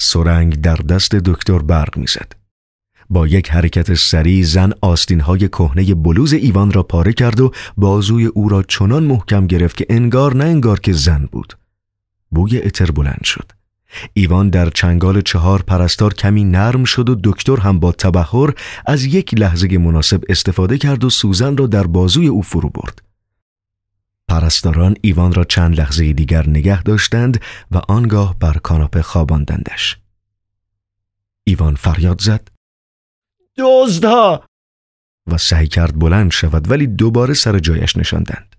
سرنگ 0.00 0.60
در 0.60 0.76
دست 0.76 1.14
دکتر 1.14 1.58
برق 1.58 1.96
می‌زد. 1.96 2.32
با 3.10 3.26
یک 3.26 3.50
حرکت 3.50 3.94
سریع 3.94 4.44
زن 4.44 4.72
آستین 4.80 5.20
های 5.20 5.48
کهنه 5.48 5.94
بلوز 5.94 6.32
ایوان 6.32 6.72
را 6.72 6.82
پاره 6.82 7.12
کرد 7.12 7.40
و 7.40 7.50
بازوی 7.76 8.26
او 8.26 8.48
را 8.48 8.62
چنان 8.62 9.04
محکم 9.04 9.46
گرفت 9.46 9.76
که 9.76 9.86
انگار 9.90 10.36
نه 10.36 10.44
انگار 10.44 10.80
که 10.80 10.92
زن 10.92 11.28
بود. 11.32 11.58
بوی 12.30 12.62
اتر 12.62 12.90
بلند 12.90 13.24
شد. 13.24 13.52
ایوان 14.12 14.50
در 14.50 14.70
چنگال 14.70 15.20
چهار 15.20 15.62
پرستار 15.62 16.14
کمی 16.14 16.44
نرم 16.44 16.84
شد 16.84 17.08
و 17.08 17.16
دکتر 17.24 17.56
هم 17.56 17.80
با 17.80 17.92
تبهر 17.92 18.54
از 18.86 19.04
یک 19.04 19.34
لحظه 19.34 19.78
مناسب 19.78 20.24
استفاده 20.28 20.78
کرد 20.78 21.04
و 21.04 21.10
سوزن 21.10 21.56
را 21.56 21.66
در 21.66 21.86
بازوی 21.86 22.26
او 22.26 22.42
فرو 22.42 22.68
برد. 22.68 23.02
پرستاران 24.28 24.96
ایوان 25.00 25.32
را 25.32 25.44
چند 25.44 25.80
لحظه 25.80 26.12
دیگر 26.12 26.48
نگه 26.48 26.82
داشتند 26.82 27.40
و 27.70 27.78
آنگاه 27.88 28.38
بر 28.38 28.52
کاناپه 28.52 29.02
خواباندندش. 29.02 29.98
ایوان 31.44 31.74
فریاد 31.74 32.20
زد 32.20 32.48
دزدها 33.58 34.44
و 35.26 35.38
سعی 35.38 35.66
کرد 35.66 35.98
بلند 35.98 36.30
شود 36.30 36.70
ولی 36.70 36.86
دوباره 36.86 37.34
سر 37.34 37.58
جایش 37.58 37.96
نشاندند. 37.96 38.53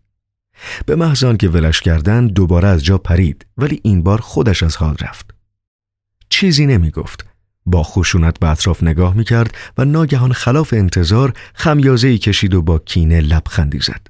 به 0.86 0.96
محض 0.96 1.26
که 1.40 1.50
ولش 1.50 1.82
کردند 1.82 2.34
دوباره 2.34 2.68
از 2.68 2.84
جا 2.84 2.98
پرید 2.98 3.46
ولی 3.58 3.80
این 3.84 4.04
بار 4.04 4.22
خودش 4.22 4.64
از 4.64 4.78
حال 4.78 4.96
رفت. 5.02 5.32
چیزی 6.30 6.66
نمی 6.66 6.92
گفت 6.92 7.26
با 7.66 7.84
خشونت 7.84 8.40
به 8.40 8.50
اطراف 8.50 8.84
نگاه 8.84 9.14
می 9.14 9.24
کرد 9.24 9.56
و 9.78 9.86
ناگهان 9.86 10.34
خلاف 10.34 10.74
انتظار 10.74 11.34
خمیازه 11.54 12.08
ای 12.08 12.18
کشید 12.18 12.54
و 12.54 12.62
با 12.62 12.80
کینه 12.80 13.22
لبخندی 13.22 13.80
زد. 13.80 14.08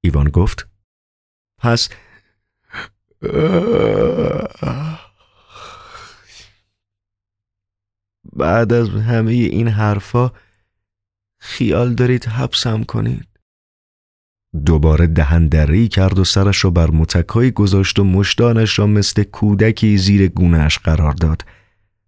ایوان 0.00 0.28
گفت 0.28 0.68
پس 1.58 1.88
بعد 8.32 8.72
از 8.72 8.88
همه 8.88 9.32
این 9.32 9.68
حرفا 9.68 10.30
خیال 11.38 11.94
دارید 11.94 12.24
حبسم 12.24 12.82
کنید؟ 12.82 13.33
دوباره 14.54 15.06
دهن 15.06 15.48
دری 15.48 15.88
کرد 15.88 16.18
و 16.18 16.24
سرش 16.24 16.64
را 16.64 16.70
بر 16.70 16.90
متکایی 16.90 17.50
گذاشت 17.50 17.98
و 17.98 18.04
مشتانش 18.04 18.78
را 18.78 18.86
مثل 18.86 19.22
کودکی 19.22 19.98
زیر 19.98 20.28
گونهش 20.28 20.78
قرار 20.78 21.12
داد 21.12 21.44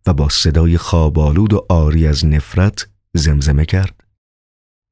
و 0.06 0.14
با 0.14 0.28
صدای 0.28 0.78
خوابالود 0.78 1.52
و 1.52 1.66
آری 1.68 2.06
از 2.06 2.26
نفرت 2.26 2.88
زمزمه 3.14 3.64
کرد. 3.64 4.04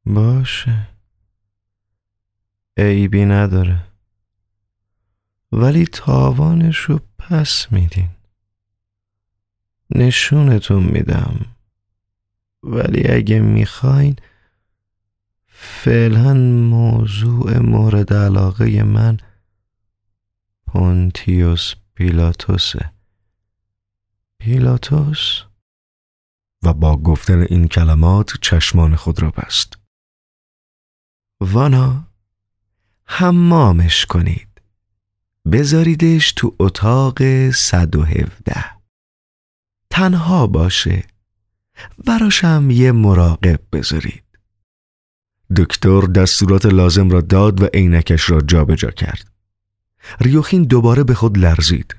باشه. 0.07 0.89
عیبی 2.77 3.25
نداره. 3.25 3.85
ولی 5.53 5.87
تاوانش 5.87 6.79
رو 6.79 7.01
پس 7.19 7.67
میدین. 7.73 8.09
نشونتون 9.91 10.83
میدم. 10.83 11.41
ولی 12.63 13.09
اگه 13.09 13.41
می‌خواین 13.41 14.17
فعلا 15.65 16.35
موضوع 16.71 17.59
مورد 17.59 18.13
علاقه 18.13 18.83
من 18.83 19.17
پونتیوس 20.67 21.75
پیلاتوسه. 21.95 22.93
پیلاتوس؟ 24.39 25.43
و 26.63 26.73
با 26.73 26.97
گفتن 26.97 27.47
این 27.51 27.69
کلمات 27.69 28.33
چشمان 28.41 28.97
خود 28.97 29.23
را 29.23 29.31
بست. 29.31 29.79
وانا 31.41 32.09
حمامش 33.05 34.07
کنید. 34.07 34.63
بذاریدش 35.53 36.33
تو 36.33 36.57
اتاق 36.59 37.51
117 37.51 38.65
تنها 39.91 40.47
باشه. 40.47 41.05
براشم 42.07 42.69
یه 42.71 42.93
مراقب 42.93 43.61
بذارید. 43.73 44.24
دکتر 45.57 46.01
دستورات 46.01 46.67
لازم 46.67 47.11
را 47.11 47.21
داد 47.21 47.63
و 47.63 47.67
عینکش 47.75 48.31
را 48.31 48.41
جابجا 48.41 48.91
کرد. 48.91 49.31
ریوخین 50.21 50.63
دوباره 50.63 51.05
به 51.05 51.15
خود 51.15 51.39
لرزید. 51.39 51.97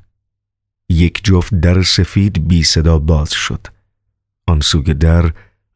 یک 0.90 1.24
جفت 1.24 1.56
در 1.56 1.84
سفید 1.84 2.48
بی 2.48 2.64
صدا 2.64 3.00
باز 3.00 3.32
شد. 3.32 3.68
آن 4.48 4.60
سوی 4.60 4.94
در 4.94 5.32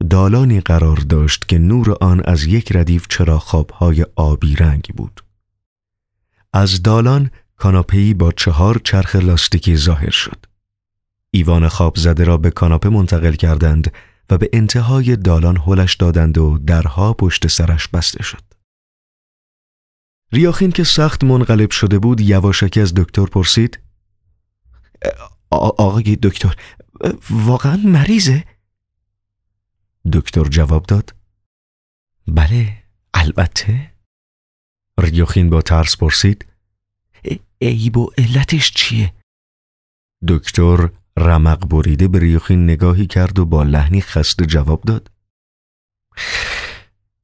دالانی 0.10 0.62
قرار 0.62 0.98
داشت 0.98 1.48
که 1.48 1.58
نور 1.58 1.98
آن 2.02 2.22
از 2.26 2.44
یک 2.44 2.76
ردیف 2.76 3.08
های 3.74 4.06
آبی 4.16 4.56
رنگ 4.56 4.84
بود. 4.96 5.24
از 6.54 6.84
دالان 6.84 7.30
کاناپه‌ای 7.58 8.14
با 8.14 8.32
چهار 8.32 8.82
چرخ 8.84 9.16
لاستیکی 9.16 9.76
ظاهر 9.76 10.10
شد. 10.10 10.46
ایوان 11.32 11.68
خواب 11.68 11.98
زده 11.98 12.24
را 12.24 12.38
به 12.38 12.52
کاناپه 12.52 12.90
منتقل 12.90 13.34
کردند 13.34 13.92
و 14.30 14.38
به 14.38 14.50
انتهای 14.54 15.16
دالان 15.16 15.58
هلش 15.58 15.96
دادند 15.96 16.38
و 16.38 16.58
درها 16.58 17.14
پشت 17.14 17.48
سرش 17.48 17.88
بسته 17.88 18.24
شد. 18.24 18.44
ریاخین 20.32 20.72
که 20.72 20.84
سخت 20.84 21.24
منقلب 21.24 21.72
شده 21.72 22.00
بود 22.00 22.22
یواشکی 22.22 22.82
از 22.82 22.94
دکتر 22.94 23.26
پرسید 23.26 23.80
آقای 25.52 26.16
دکتر 26.24 26.56
واقعا 27.30 27.82
مریضه؟ 27.86 28.44
دکتر 30.14 30.44
جواب 30.44 30.86
داد 30.86 31.16
بله 32.28 32.84
البته 33.14 33.92
ریاخین 35.00 35.50
با 35.50 35.62
ترس 35.62 35.98
پرسید 35.98 36.46
عیب 37.62 37.98
و 37.98 38.12
علتش 38.18 38.72
چیه؟ 38.72 39.14
دکتر 40.28 40.90
رمق 41.20 41.68
بریده 41.68 42.08
به 42.08 42.20
ریوخین 42.20 42.64
نگاهی 42.64 43.08
کرد 43.08 43.40
و 43.40 43.46
با 43.46 43.64
لحنی 43.64 44.02
خسته 44.02 44.46
جواب 44.46 44.82
داد. 44.82 45.12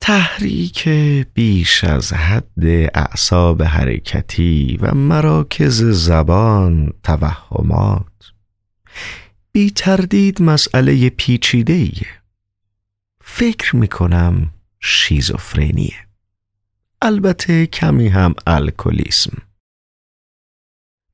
تحریک 0.01 0.89
بیش 1.33 1.83
از 1.83 2.13
حد 2.13 2.63
اعصاب 2.93 3.63
حرکتی 3.63 4.77
و 4.81 4.95
مراکز 4.95 5.83
زبان 5.83 6.93
توهمات. 7.03 8.31
بی 9.51 9.71
تردید 9.71 10.41
مسئله 10.41 11.09
پیچیده 11.09 11.73
ایه. 11.73 12.21
فکر 13.21 13.75
می‌کنم 13.75 14.49
شیزوفرینیه 14.79 15.95
البته 17.01 17.65
کمی 17.65 18.07
هم 18.07 18.35
الکلیسم. 18.47 19.37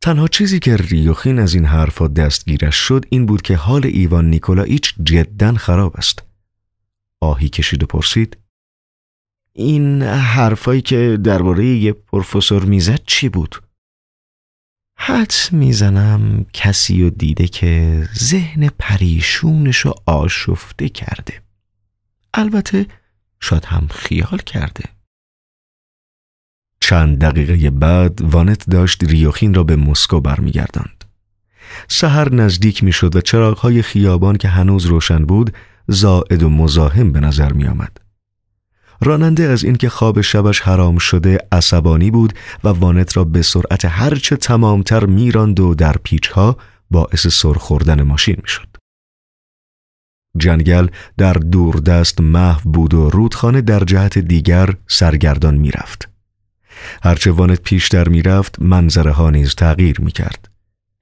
تنها 0.01 0.27
چیزی 0.27 0.59
که 0.59 0.77
ریوخین 0.77 1.39
از 1.39 1.53
این 1.53 1.65
حرفا 1.65 2.07
دستگیرش 2.07 2.75
شد 2.75 3.05
این 3.09 3.25
بود 3.25 3.41
که 3.41 3.55
حال 3.55 3.85
ایوان 3.85 4.29
نیکولایچ 4.29 4.95
جدا 5.03 5.53
خراب 5.53 5.97
است. 5.97 6.23
آهی 7.19 7.49
کشید 7.49 7.83
و 7.83 7.85
پرسید 7.85 8.37
این 9.53 10.01
حرفایی 10.03 10.81
که 10.81 11.19
درباره 11.23 11.65
یه 11.65 11.93
پروفسور 11.93 12.65
می‌زد 12.65 12.99
چی 13.05 13.29
بود؟ 13.29 13.63
حد 14.97 15.33
می‌زنم 15.51 16.45
کسی 16.53 17.03
و 17.03 17.09
دیده 17.09 17.47
که 17.47 18.07
ذهن 18.17 18.69
پریشونش 18.79 19.77
رو 19.77 19.93
آشفته 20.05 20.89
کرده. 20.89 21.41
البته 22.33 22.85
شاید 23.39 23.65
هم 23.65 23.87
خیال 23.87 24.37
کرده. 24.37 24.83
چند 26.91 27.19
دقیقه 27.19 27.69
بعد 27.69 28.19
وانت 28.21 28.69
داشت 28.69 29.03
ریوخین 29.03 29.53
را 29.53 29.63
به 29.63 29.75
مسکو 29.75 30.19
برمیگرداند. 30.19 31.03
سحر 31.87 32.33
نزدیک 32.33 32.83
می‌شد 32.83 33.15
و 33.15 33.21
چراغهای 33.21 33.81
خیابان 33.81 34.37
که 34.37 34.47
هنوز 34.47 34.85
روشن 34.85 35.25
بود 35.25 35.53
زائد 35.87 36.43
و 36.43 36.49
مزاحم 36.49 37.11
به 37.11 37.19
نظر 37.19 37.53
می 37.53 37.67
آمد. 37.67 37.97
راننده 39.01 39.43
از 39.43 39.63
اینکه 39.63 39.89
خواب 39.89 40.21
شبش 40.21 40.61
حرام 40.61 40.97
شده 40.97 41.37
عصبانی 41.51 42.11
بود 42.11 42.33
و 42.63 42.69
وانت 42.69 43.17
را 43.17 43.23
به 43.23 43.41
سرعت 43.41 43.85
هرچه 43.85 44.35
تمامتر 44.35 45.05
میراند 45.05 45.59
و 45.59 45.75
در 45.75 45.95
پیچها 46.03 46.57
باعث 46.89 47.27
سرخوردن 47.27 48.01
ماشین 48.01 48.37
می‌شد. 48.41 48.67
جنگل 50.37 50.87
در 51.17 51.33
دست 51.85 52.21
محو 52.21 52.69
بود 52.69 52.93
و 52.93 53.09
رودخانه 53.09 53.61
در 53.61 53.83
جهت 53.83 54.17
دیگر 54.17 54.73
سرگردان 54.87 55.55
می‌رفت. 55.55 56.10
هرچه 57.03 57.31
وانت 57.31 57.61
پیشتر 57.61 58.09
می‌رفت 58.09 58.61
منظره 58.61 59.11
ها 59.11 59.29
نیز 59.29 59.55
تغییر 59.55 60.01
می‌کرد. 60.01 60.49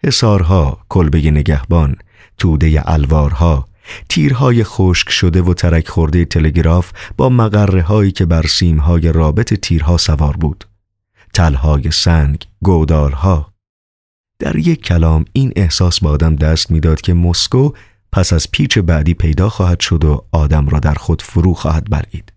حسارها، 0.03 0.79
کلبه 0.89 1.31
نگهبان، 1.31 1.95
توده 2.37 2.83
الوارها، 2.85 3.67
تیرهای 4.09 4.63
خشک 4.63 5.09
شده 5.09 5.41
و 5.41 5.53
ترک 5.53 5.87
خورده 5.87 6.25
تلگراف 6.25 6.91
با 7.17 7.29
مقره 7.29 7.81
هایی 7.81 8.11
که 8.11 8.25
بر 8.25 8.47
سیمهای 8.47 9.11
رابط 9.11 9.53
تیرها 9.53 9.97
سوار 9.97 10.37
بود. 10.37 10.65
تلهای 11.33 11.91
سنگ، 11.91 12.45
گودالها. 12.61 13.53
در 14.39 14.55
یک 14.55 14.81
کلام 14.81 15.25
این 15.33 15.53
احساس 15.55 15.99
با 15.99 16.09
آدم 16.09 16.35
دست 16.35 16.71
می‌داد 16.71 17.01
که 17.01 17.13
مسکو 17.13 17.71
پس 18.11 18.33
از 18.33 18.51
پیچ 18.51 18.79
بعدی 18.79 19.13
پیدا 19.13 19.49
خواهد 19.49 19.79
شد 19.79 20.05
و 20.05 20.25
آدم 20.31 20.69
را 20.69 20.79
در 20.79 20.93
خود 20.93 21.21
فرو 21.21 21.53
خواهد 21.53 21.89
برید. 21.89 22.33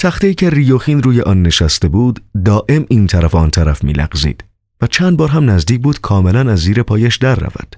تخته 0.00 0.34
که 0.34 0.50
ریوخین 0.50 1.02
روی 1.02 1.20
آن 1.20 1.42
نشسته 1.42 1.88
بود 1.88 2.24
دائم 2.44 2.86
این 2.88 3.06
طرف 3.06 3.34
آن 3.34 3.50
طرف 3.50 3.84
میلغزید 3.84 4.44
و 4.80 4.86
چند 4.86 5.16
بار 5.16 5.28
هم 5.28 5.50
نزدیک 5.50 5.80
بود 5.80 6.00
کاملا 6.00 6.52
از 6.52 6.58
زیر 6.58 6.82
پایش 6.82 7.16
در 7.16 7.34
رود. 7.34 7.76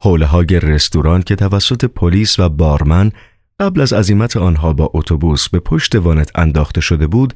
حوله 0.00 0.26
های 0.26 0.46
رستوران 0.46 1.22
که 1.22 1.36
توسط 1.36 1.84
پلیس 1.84 2.38
و 2.38 2.48
بارمن 2.48 3.12
قبل 3.60 3.80
از 3.80 3.92
عزیمت 3.92 4.36
آنها 4.36 4.72
با 4.72 4.90
اتوبوس 4.94 5.48
به 5.48 5.60
پشت 5.60 5.94
وانت 5.94 6.30
انداخته 6.34 6.80
شده 6.80 7.06
بود 7.06 7.34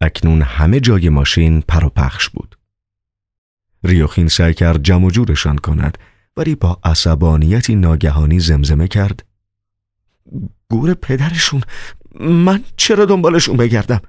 اکنون 0.00 0.42
همه 0.42 0.80
جای 0.80 1.08
ماشین 1.08 1.60
پر 1.60 1.84
و 1.84 1.88
پخش 1.88 2.28
بود. 2.28 2.58
ریوخین 3.84 4.28
سعی 4.28 4.54
کرد 4.54 4.82
جمع 4.82 5.10
جورشان 5.10 5.58
کند 5.58 5.98
ولی 6.36 6.54
با 6.54 6.80
عصبانیتی 6.84 7.74
ناگهانی 7.74 8.40
زمزمه 8.40 8.88
کرد 8.88 9.24
گور 10.70 10.94
پدرشون 10.94 11.62
من 12.20 12.64
چرا 12.76 13.04
دنبالشون 13.04 13.56
بگردم؟ 13.56 14.00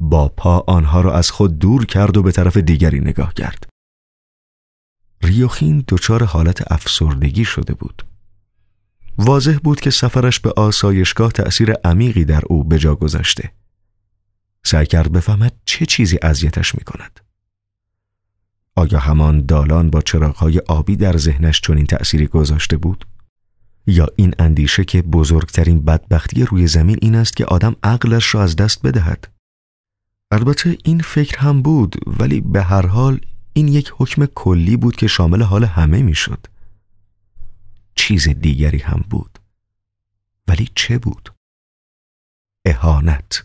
با 0.00 0.28
پا 0.28 0.64
آنها 0.66 1.00
را 1.00 1.14
از 1.14 1.30
خود 1.30 1.58
دور 1.58 1.86
کرد 1.86 2.16
و 2.16 2.22
به 2.22 2.32
طرف 2.32 2.56
دیگری 2.56 3.00
نگاه 3.00 3.34
کرد. 3.34 3.68
ریوخین 5.22 5.84
دچار 5.88 6.24
حالت 6.24 6.72
افسردگی 6.72 7.44
شده 7.44 7.74
بود. 7.74 8.06
واضح 9.18 9.58
بود 9.64 9.80
که 9.80 9.90
سفرش 9.90 10.40
به 10.40 10.52
آسایشگاه 10.56 11.32
تأثیر 11.32 11.72
عمیقی 11.72 12.24
در 12.24 12.42
او 12.46 12.64
به 12.64 12.78
جا 12.78 12.94
گذاشته. 12.94 13.52
سعی 14.64 14.86
کرد 14.86 15.12
بفهمد 15.12 15.52
چه 15.64 15.86
چیزی 15.86 16.18
اذیتش 16.22 16.74
می 16.74 16.84
کند. 16.84 17.20
آیا 18.76 18.98
همان 18.98 19.46
دالان 19.46 19.90
با 19.90 20.00
چراغهای 20.00 20.58
آبی 20.58 20.96
در 20.96 21.16
ذهنش 21.16 21.60
چنین 21.60 21.86
تأثیری 21.86 22.26
گذاشته 22.26 22.76
بود؟ 22.76 23.06
یا 23.88 24.06
این 24.16 24.34
اندیشه 24.38 24.84
که 24.84 25.02
بزرگترین 25.02 25.84
بدبختی 25.84 26.44
روی 26.44 26.66
زمین 26.66 26.98
این 27.02 27.14
است 27.14 27.36
که 27.36 27.44
آدم 27.44 27.76
عقلش 27.82 28.34
را 28.34 28.42
از 28.42 28.56
دست 28.56 28.82
بدهد. 28.82 29.28
البته 30.30 30.78
این 30.84 31.00
فکر 31.00 31.38
هم 31.38 31.62
بود 31.62 31.96
ولی 32.20 32.40
به 32.40 32.62
هر 32.62 32.86
حال 32.86 33.20
این 33.52 33.68
یک 33.68 33.92
حکم 33.96 34.26
کلی 34.26 34.76
بود 34.76 34.96
که 34.96 35.06
شامل 35.06 35.42
حال 35.42 35.64
همه 35.64 36.02
می‌شد. 36.02 36.46
چیز 37.94 38.28
دیگری 38.28 38.78
هم 38.78 39.04
بود. 39.10 39.38
ولی 40.48 40.68
چه 40.74 40.98
بود؟ 40.98 41.32
اهانت. 42.64 43.44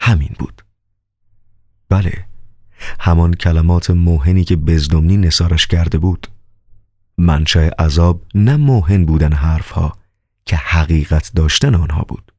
همین 0.00 0.36
بود. 0.38 0.64
بله 1.88 2.26
همان 3.00 3.34
کلمات 3.34 3.90
موهنی 3.90 4.44
که 4.44 4.56
بزدمنی 4.56 5.16
نسارش 5.16 5.66
کرده 5.66 5.98
بود. 5.98 6.28
منشأ 7.22 7.68
عذاب 7.78 8.22
نه 8.34 8.56
موهن 8.56 9.04
بودن 9.04 9.32
حرفها 9.32 9.92
که 10.44 10.56
حقیقت 10.56 11.30
داشتن 11.34 11.74
آنها 11.74 12.02
بود 12.02 12.32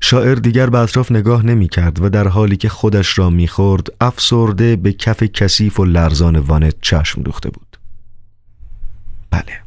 شاعر 0.00 0.34
دیگر 0.34 0.70
به 0.70 0.78
اطراف 0.78 1.12
نگاه 1.12 1.42
نمی 1.42 1.68
کرد 1.68 2.02
و 2.02 2.08
در 2.08 2.28
حالی 2.28 2.56
که 2.56 2.68
خودش 2.68 3.18
را 3.18 3.30
می‌خورد 3.30 3.86
افسرده 4.00 4.76
به 4.76 4.92
کف 4.92 5.22
کثیف 5.22 5.80
و 5.80 5.84
لرزان 5.84 6.36
وانت 6.36 6.74
چشم 6.82 7.22
دوخته 7.22 7.50
بود 7.50 7.76
بله 9.30 9.62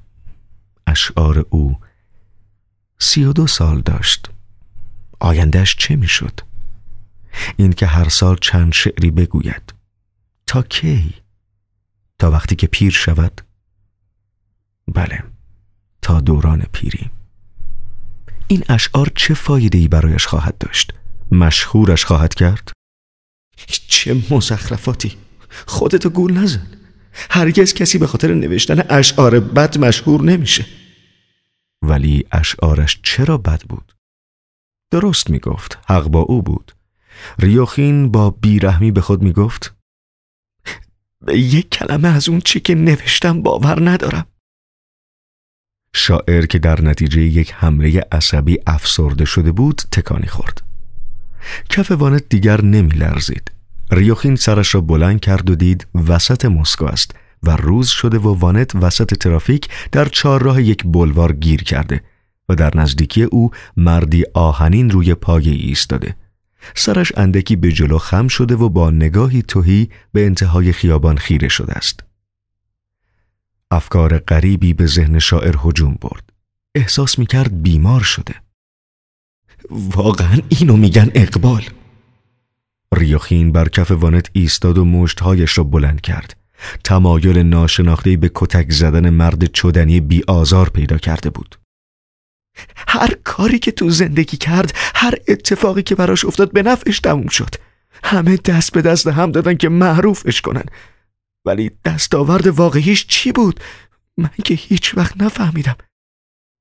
اشعار 0.88 1.46
او 1.50 1.78
سی 3.00 3.24
و 3.24 3.34
دو 3.34 3.48
سال 3.48 3.82
داشت 3.82 4.30
آیندهش 5.20 5.76
چه 5.76 5.96
می‌شد؟ 5.96 6.40
این 7.58 7.74
که 7.74 7.86
هر 7.86 8.10
سال 8.10 8.38
چند 8.42 8.74
شعری 8.74 9.12
بگوید 9.12 9.74
تا 10.48 10.62
کی؟ 10.62 11.14
تا 12.20 12.32
وقتی 12.32 12.56
که 12.56 12.68
پیر 12.68 12.92
شود؟ 12.92 13.42
بله 14.94 15.24
تا 16.02 16.20
دوران 16.22 16.66
پیری 16.72 17.10
این 18.48 18.64
اشعار 18.70 19.12
چه 19.16 19.34
فایده 19.34 19.88
برایش 19.88 20.28
خواهد 20.28 20.58
داشت؟ 20.58 20.94
مشهورش 21.32 22.06
خواهد 22.06 22.34
کرد؟ 22.34 22.72
چه 23.88 24.24
مزخرفاتی 24.32 25.18
خودتو 25.68 26.10
گول 26.10 26.34
نزن 26.34 26.68
هرگز 27.30 27.74
کسی 27.74 27.98
به 27.98 28.08
خاطر 28.08 28.34
نوشتن 28.34 28.84
اشعار 28.90 29.40
بد 29.40 29.78
مشهور 29.78 30.22
نمیشه 30.22 30.66
ولی 31.82 32.26
اشعارش 32.32 33.00
چرا 33.04 33.38
بد 33.38 33.62
بود؟ 33.62 33.96
درست 34.92 35.30
می 35.30 35.40
گفت 35.40 35.78
حق 35.88 36.08
با 36.08 36.20
او 36.20 36.42
بود 36.42 36.72
ریوخین 37.40 38.12
با 38.12 38.30
بیرحمی 38.30 38.92
به 38.92 39.02
خود 39.02 39.22
می 39.22 39.34
یک 41.28 41.70
کلمه 41.70 42.08
از 42.08 42.30
اون 42.30 42.42
چی 42.46 42.60
که 42.60 42.76
نوشتم 42.76 43.42
باور 43.42 43.90
ندارم. 43.90 44.26
شاعر 45.96 46.46
که 46.46 46.60
در 46.60 46.82
نتیجه 46.82 47.22
یک 47.22 47.54
حمله 47.54 48.02
عصبی 48.12 48.58
افسرده 48.68 49.26
شده 49.26 49.52
بود 49.52 49.82
تکانی 49.92 50.28
خورد. 50.28 50.62
کف 51.70 51.92
وانت 51.92 52.24
دیگر 52.30 52.62
نمی 52.62 52.92
لرزید. 52.92 53.52
ریوخین 53.92 54.36
سرش 54.36 54.76
را 54.76 54.82
بلند 54.82 55.20
کرد 55.20 55.50
و 55.50 55.56
دید 55.56 55.88
وسط 56.08 56.46
مسکو 56.46 56.86
است 56.86 57.16
و 57.44 57.56
روز 57.56 57.88
شده 57.88 58.18
و 58.18 58.40
وانت 58.40 58.76
وسط 58.76 59.14
ترافیک 59.14 59.68
در 59.92 60.06
چهارراه 60.06 60.64
یک 60.64 60.84
بلوار 60.86 61.34
گیر 61.34 61.64
کرده 61.64 62.02
و 62.50 62.56
در 62.56 62.78
نزدیکی 62.78 63.24
او 63.24 63.52
مردی 63.78 64.24
آهنین 64.34 64.90
روی 64.90 65.14
پای 65.14 65.50
ایستاده. 65.50 66.16
سرش 66.76 67.12
اندکی 67.18 67.56
به 67.56 67.72
جلو 67.72 67.98
خم 67.98 68.28
شده 68.28 68.56
و 68.56 68.70
با 68.70 68.92
نگاهی 68.92 69.42
توهی 69.42 69.90
به 70.14 70.26
انتهای 70.26 70.72
خیابان 70.72 71.18
خیره 71.18 71.48
شده 71.48 71.74
است. 71.74 72.04
افکار 73.72 74.18
غریبی 74.18 74.74
به 74.74 74.86
ذهن 74.86 75.20
شاعر 75.20 75.56
هجوم 75.64 75.98
برد. 76.02 76.34
احساس 76.76 77.20
می‌کرد 77.20 77.62
بیمار 77.62 78.02
شده. 78.02 78.36
واقعا 79.72 80.38
اینو 80.50 80.78
میگن 80.78 81.12
اقبال. 81.16 81.64
ریوخین 82.96 83.52
بر 83.52 83.70
کف 83.70 83.92
وانت 83.92 84.30
ایستاد 84.34 84.78
و 84.78 84.86
مشتهایش 84.86 85.58
را 85.58 85.64
بلند 85.64 86.02
کرد. 86.02 86.36
تمایل 86.84 87.38
ناشناختهای 87.38 88.18
به 88.18 88.32
کتک 88.36 88.72
زدن 88.72 89.10
مرد 89.10 89.46
چدنی 89.46 90.00
بی 90.00 90.24
آزار 90.28 90.70
پیدا 90.70 90.98
کرده 90.98 91.30
بود. 91.30 91.59
هر 92.88 93.14
کاری 93.24 93.60
که 93.60 93.72
تو 93.72 93.90
زندگی 93.90 94.38
کرد 94.38 94.74
هر 94.96 95.14
اتفاقی 95.28 95.84
که 95.84 95.96
براش 95.96 96.26
افتاد 96.26 96.52
به 96.52 96.64
نفعش 96.64 97.00
تموم 97.00 97.28
شد. 97.28 97.56
همه 98.04 98.38
دست 98.38 98.72
به 98.72 98.82
دست 98.82 99.08
هم 99.08 99.32
دادن 99.32 99.56
که 99.58 99.70
معروفش 99.70 100.42
کنن. 100.42 100.66
ولی 101.46 101.72
دستاورد 101.86 102.48
واقعیش 102.48 103.08
چی 103.08 103.32
بود؟ 103.32 103.60
من 104.18 104.30
که 104.46 104.54
هیچ 104.54 104.98
وقت 104.98 105.22
نفهمیدم. 105.22 105.76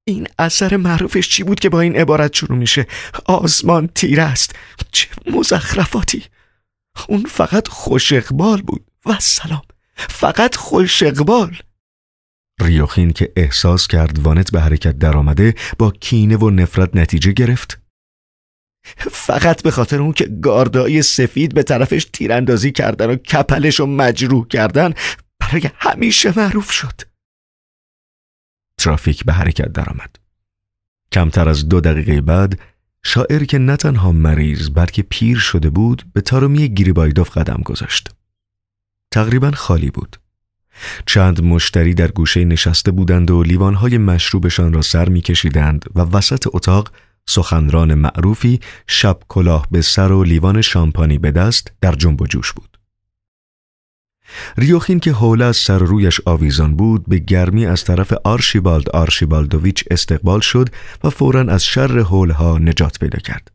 این 0.09 0.27
اثر 0.39 0.77
معروفش 0.77 1.29
چی 1.29 1.43
بود 1.43 1.61
که 1.61 1.69
با 1.69 1.81
این 1.81 1.97
عبارت 1.97 2.35
شروع 2.35 2.59
میشه؟ 2.59 2.87
آسمان 3.25 3.87
تیره 3.87 4.23
است. 4.23 4.57
چه 4.93 5.09
مزخرفاتی. 5.27 6.25
اون 7.09 7.25
فقط 7.25 7.69
خوش 7.69 8.13
اقبال 8.13 8.63
بود. 8.63 8.85
و 9.07 9.17
سلام. 9.21 9.63
فقط 9.97 10.57
خوش 10.57 11.03
اقبال. 11.03 11.57
ریوخین 12.61 13.13
که 13.13 13.33
احساس 13.37 13.87
کرد 13.87 14.19
وانت 14.19 14.53
به 14.53 14.61
حرکت 14.61 14.99
درآمده 14.99 15.55
با 15.79 15.91
کینه 15.91 16.37
و 16.37 16.51
نفرت 16.51 16.97
نتیجه 16.97 17.33
گرفت 17.33 17.81
فقط 19.11 19.63
به 19.63 19.71
خاطر 19.71 20.03
اون 20.03 20.13
که 20.13 20.25
گاردایی 20.25 21.03
سفید 21.03 21.55
به 21.55 21.63
طرفش 21.63 22.05
تیراندازی 22.13 22.73
کردن 22.73 23.11
و 23.11 23.17
کپلش 23.17 23.81
رو 23.81 23.87
مجروح 23.87 24.47
کردن 24.47 24.95
برای 25.41 25.71
همیشه 25.75 26.39
معروف 26.39 26.71
شد 26.71 27.03
ترافیک 28.79 29.25
به 29.25 29.33
حرکت 29.33 29.73
درآمد. 29.73 30.17
کمتر 31.13 31.49
از 31.49 31.69
دو 31.69 31.81
دقیقه 31.81 32.21
بعد 32.21 32.61
شاعر 33.05 33.45
که 33.45 33.59
نه 33.59 33.77
تنها 33.77 34.13
مریض 34.13 34.71
بلکه 34.71 35.03
پیر 35.03 35.39
شده 35.39 35.71
بود 35.71 36.05
به 36.13 36.21
تارومی 36.21 36.75
گریبایدوف 36.75 37.39
قدم 37.39 37.63
گذاشت. 37.65 38.11
تقریبا 39.11 39.51
خالی 39.51 39.91
بود. 39.91 40.17
چند 41.07 41.45
مشتری 41.45 41.95
در 41.95 42.11
گوشه 42.11 42.45
نشسته 42.45 42.91
بودند 42.91 43.31
و 43.31 43.43
لیوانهای 43.43 43.99
مشروبشان 43.99 44.73
را 44.73 44.83
سر 44.83 45.09
میکشیدند 45.09 45.85
و 45.95 46.01
وسط 46.01 46.47
اتاق 46.53 46.91
سخنران 47.29 47.95
معروفی 47.95 48.61
شب 48.87 49.19
کلاه 49.29 49.67
به 49.71 49.83
سر 49.83 50.13
و 50.13 50.25
لیوان 50.25 50.61
شامپانی 50.61 51.19
به 51.19 51.31
دست 51.31 51.73
در 51.81 51.93
جنب 51.93 52.23
و 52.23 52.27
جوش 52.27 52.53
بود. 52.53 52.79
ریوخین 54.59 55.01
که 55.01 55.13
حوله 55.13 55.45
از 55.45 55.57
سر 55.57 55.79
رویش 55.79 56.21
آویزان 56.25 56.77
بود 56.77 57.05
به 57.09 57.19
گرمی 57.19 57.67
از 57.67 57.85
طرف 57.85 58.13
آرشیبالد 58.25 58.91
آرشیبالدوویچ 58.91 59.85
استقبال 59.91 60.41
شد 60.41 60.69
و 61.05 61.11
فورا 61.11 61.41
از 61.41 61.65
شر 61.65 61.99
حولها 61.99 62.59
نجات 62.59 62.99
پیدا 62.99 63.19
کرد. 63.19 63.51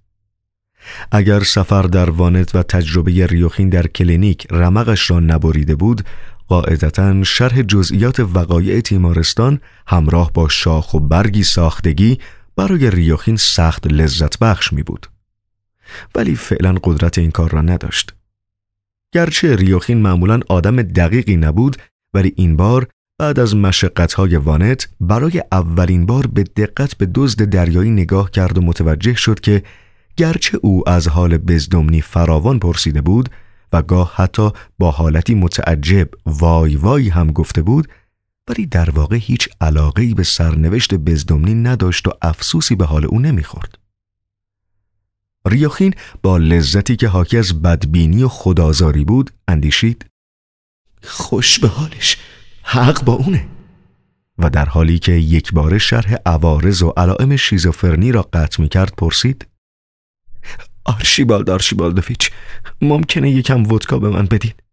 اگر 1.12 1.40
سفر 1.40 1.82
در 1.82 2.10
وانت 2.10 2.56
و 2.56 2.64
تجربه 2.64 3.28
ریوخین 3.28 3.70
در 3.70 3.88
کلینیک 3.88 4.48
رمقش 4.52 5.12
را 5.12 5.20
نبریده 5.20 5.76
بود 5.76 6.02
قاعدتا 6.48 7.24
شرح 7.24 7.62
جزئیات 7.62 8.20
وقایع 8.20 8.82
تیمارستان 8.82 9.60
همراه 9.88 10.32
با 10.34 10.50
شاخ 10.50 10.94
و 10.94 11.00
برگی 11.00 11.44
ساختگی 11.44 12.20
برای 12.56 12.92
ریوخین 12.92 13.36
سخت 13.36 13.88
لذت 13.88 14.40
بخش 14.40 14.74
می 14.74 14.84
بود. 14.84 15.08
ولی 16.16 16.36
فعلا 16.36 16.76
قدرت 16.84 17.18
این 17.18 17.32
کار 17.32 17.52
را 17.52 17.62
نداشت. 17.62 18.14
گرچه 19.14 19.56
ریوخین 19.56 19.98
معمولا 19.98 20.40
آدم 20.50 20.82
دقیقی 20.82 21.36
نبود 21.36 21.78
ولی 22.14 22.34
این 22.36 22.58
بار 22.58 22.88
بعد 23.20 23.40
از 23.40 23.56
مشقتهای 23.56 24.36
وانت 24.36 24.90
برای 25.02 25.44
اولین 25.52 26.06
بار 26.06 26.28
به 26.28 26.44
دقت 26.44 26.98
به 26.98 27.06
دزد 27.16 27.44
دریایی 27.44 27.92
نگاه 27.92 28.32
کرد 28.32 28.58
و 28.58 28.62
متوجه 28.62 29.14
شد 29.14 29.40
که 29.40 29.64
گرچه 30.18 30.60
او 30.62 30.90
از 30.90 31.08
حال 31.08 31.38
بزدمنی 31.38 32.02
فراوان 32.02 32.60
پرسیده 32.60 33.02
بود 33.02 33.30
و 33.74 33.82
گاه 33.82 34.14
حتی 34.16 34.50
با 34.80 34.92
حالتی 34.92 35.36
متعجب 35.36 36.10
وای 36.26 36.76
وای 36.76 37.10
هم 37.10 37.32
گفته 37.32 37.62
بود 37.62 37.88
ولی 38.48 38.66
در 38.66 38.90
واقع 38.90 39.16
هیچ 39.16 39.50
علاقه‌ای 39.62 40.14
به 40.14 40.24
سرنوشت 40.24 40.94
بزدمنی 40.94 41.54
نداشت 41.54 42.08
و 42.08 42.12
افسوسی 42.22 42.76
به 42.76 42.86
حال 42.86 43.06
او 43.06 43.20
نمی‌خورد. 43.20 43.78
ریاخین 45.46 45.94
با 46.24 46.38
لذتی 46.38 46.96
که 46.96 47.08
حاکی 47.08 47.38
از 47.38 47.62
بدبینی 47.62 48.24
و 48.24 48.28
خدازاری 48.28 49.06
بود 49.06 49.32
اندیشید 49.48 50.06
خوش 51.04 51.60
به 51.60 51.68
حالش 51.68 52.18
حق 52.64 53.04
با 53.04 53.14
اونه 53.14 53.48
و 54.38 54.50
در 54.50 54.66
حالی 54.66 55.00
که 55.00 55.12
یک 55.12 55.54
بار 55.54 55.78
شرح 55.78 56.16
عوارض 56.26 56.82
و 56.82 56.94
علائم 56.98 57.36
شیزوفرنی 57.36 58.12
را 58.12 58.22
قطع 58.22 58.62
می 58.62 58.70
کرد 58.70 58.94
پرسید 58.98 59.48
آرشیبالد 60.86 61.50
آرشیبالدوفیچ 61.50 62.32
ممکنه 62.82 63.32
یکم 63.32 63.72
ودکا 63.72 64.00
به 64.00 64.10
من 64.10 64.26
بدید 64.26 64.64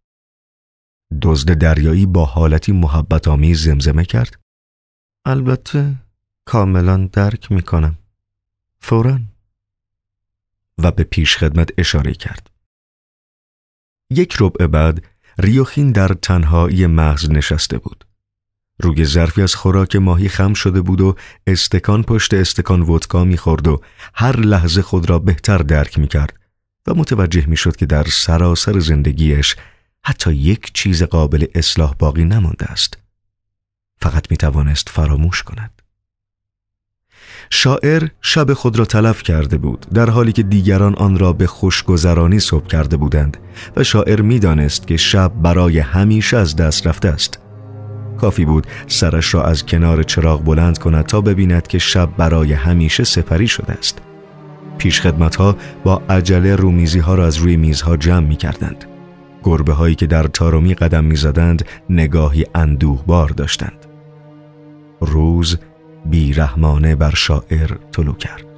دزد 1.22 1.52
دریایی 1.52 2.06
با 2.06 2.24
حالتی 2.24 2.72
محبت 2.72 3.28
آمیز 3.28 3.64
زمزمه 3.64 4.04
کرد 4.04 4.40
البته 5.24 5.94
کاملا 6.44 7.08
درک 7.12 7.52
می 7.52 7.62
کنم 7.62 7.98
فوراً 8.80 9.20
و 10.82 10.90
به 10.90 11.04
پیش 11.04 11.36
خدمت 11.36 11.70
اشاره 11.78 12.14
کرد. 12.14 12.50
یک 14.10 14.36
ربع 14.40 14.66
بعد 14.66 15.04
ریوخین 15.38 15.92
در 15.92 16.08
تنهایی 16.08 16.86
محض 16.86 17.30
نشسته 17.30 17.78
بود. 17.78 18.04
روی 18.82 19.04
ظرفی 19.04 19.42
از 19.42 19.54
خوراک 19.54 19.96
ماهی 19.96 20.28
خم 20.28 20.54
شده 20.54 20.80
بود 20.80 21.00
و 21.00 21.16
استکان 21.46 22.02
پشت 22.02 22.34
استکان 22.34 22.82
ودکا 22.82 23.24
می‌خورد 23.24 23.68
و 23.68 23.80
هر 24.14 24.36
لحظه 24.36 24.82
خود 24.82 25.10
را 25.10 25.18
بهتر 25.18 25.58
درک 25.58 25.98
می‌کرد 25.98 26.32
و 26.86 26.94
متوجه 26.94 27.46
می‌شد 27.46 27.76
که 27.76 27.86
در 27.86 28.04
سراسر 28.04 28.78
زندگیش 28.78 29.56
حتی 30.04 30.34
یک 30.34 30.72
چیز 30.72 31.02
قابل 31.02 31.46
اصلاح 31.54 31.94
باقی 31.98 32.24
نمانده 32.24 32.66
است. 32.66 32.98
فقط 33.96 34.30
می‌توانست 34.30 34.88
فراموش 34.88 35.42
کند. 35.42 35.82
شاعر 37.50 38.08
شب 38.22 38.52
خود 38.52 38.78
را 38.78 38.84
تلف 38.84 39.22
کرده 39.22 39.58
بود 39.58 39.86
در 39.94 40.10
حالی 40.10 40.32
که 40.32 40.42
دیگران 40.42 40.94
آن 40.94 41.18
را 41.18 41.32
به 41.32 41.46
خوشگذرانی 41.46 42.40
صبح 42.40 42.66
کرده 42.66 42.96
بودند 42.96 43.36
و 43.76 43.84
شاعر 43.84 44.20
می‌دانست 44.20 44.86
که 44.86 44.96
شب 44.96 45.32
برای 45.42 45.78
همیشه 45.78 46.36
از 46.36 46.56
دست 46.56 46.86
رفته 46.86 47.08
است 47.08 47.49
کافی 48.20 48.44
بود 48.44 48.66
سرش 48.86 49.34
را 49.34 49.44
از 49.44 49.66
کنار 49.66 50.02
چراغ 50.02 50.44
بلند 50.44 50.78
کند 50.78 51.06
تا 51.06 51.20
ببیند 51.20 51.66
که 51.66 51.78
شب 51.78 52.08
برای 52.16 52.52
همیشه 52.52 53.04
سپری 53.04 53.48
شده 53.48 53.72
است. 53.72 53.98
پیش 54.78 55.00
خدمت 55.00 55.36
ها 55.36 55.56
با 55.84 56.02
عجله 56.08 56.56
رومیزی 56.56 56.98
ها 56.98 57.14
را 57.14 57.26
از 57.26 57.36
روی 57.36 57.56
میزها 57.56 57.96
جمع 57.96 58.26
می 58.26 58.36
کردند 58.36 58.84
گربه 59.44 59.72
هایی 59.72 59.94
که 59.94 60.06
در 60.06 60.22
تارومی 60.22 60.74
قدم 60.74 61.04
می 61.04 61.16
زدند 61.16 61.64
نگاهی 61.90 62.46
اندوهبار 62.54 63.28
داشتند. 63.28 63.86
روز 65.00 65.58
بیرحمانه 66.06 66.94
بر 66.94 67.14
شاعر 67.14 67.70
طلو 67.92 68.12
کرد. 68.12 68.49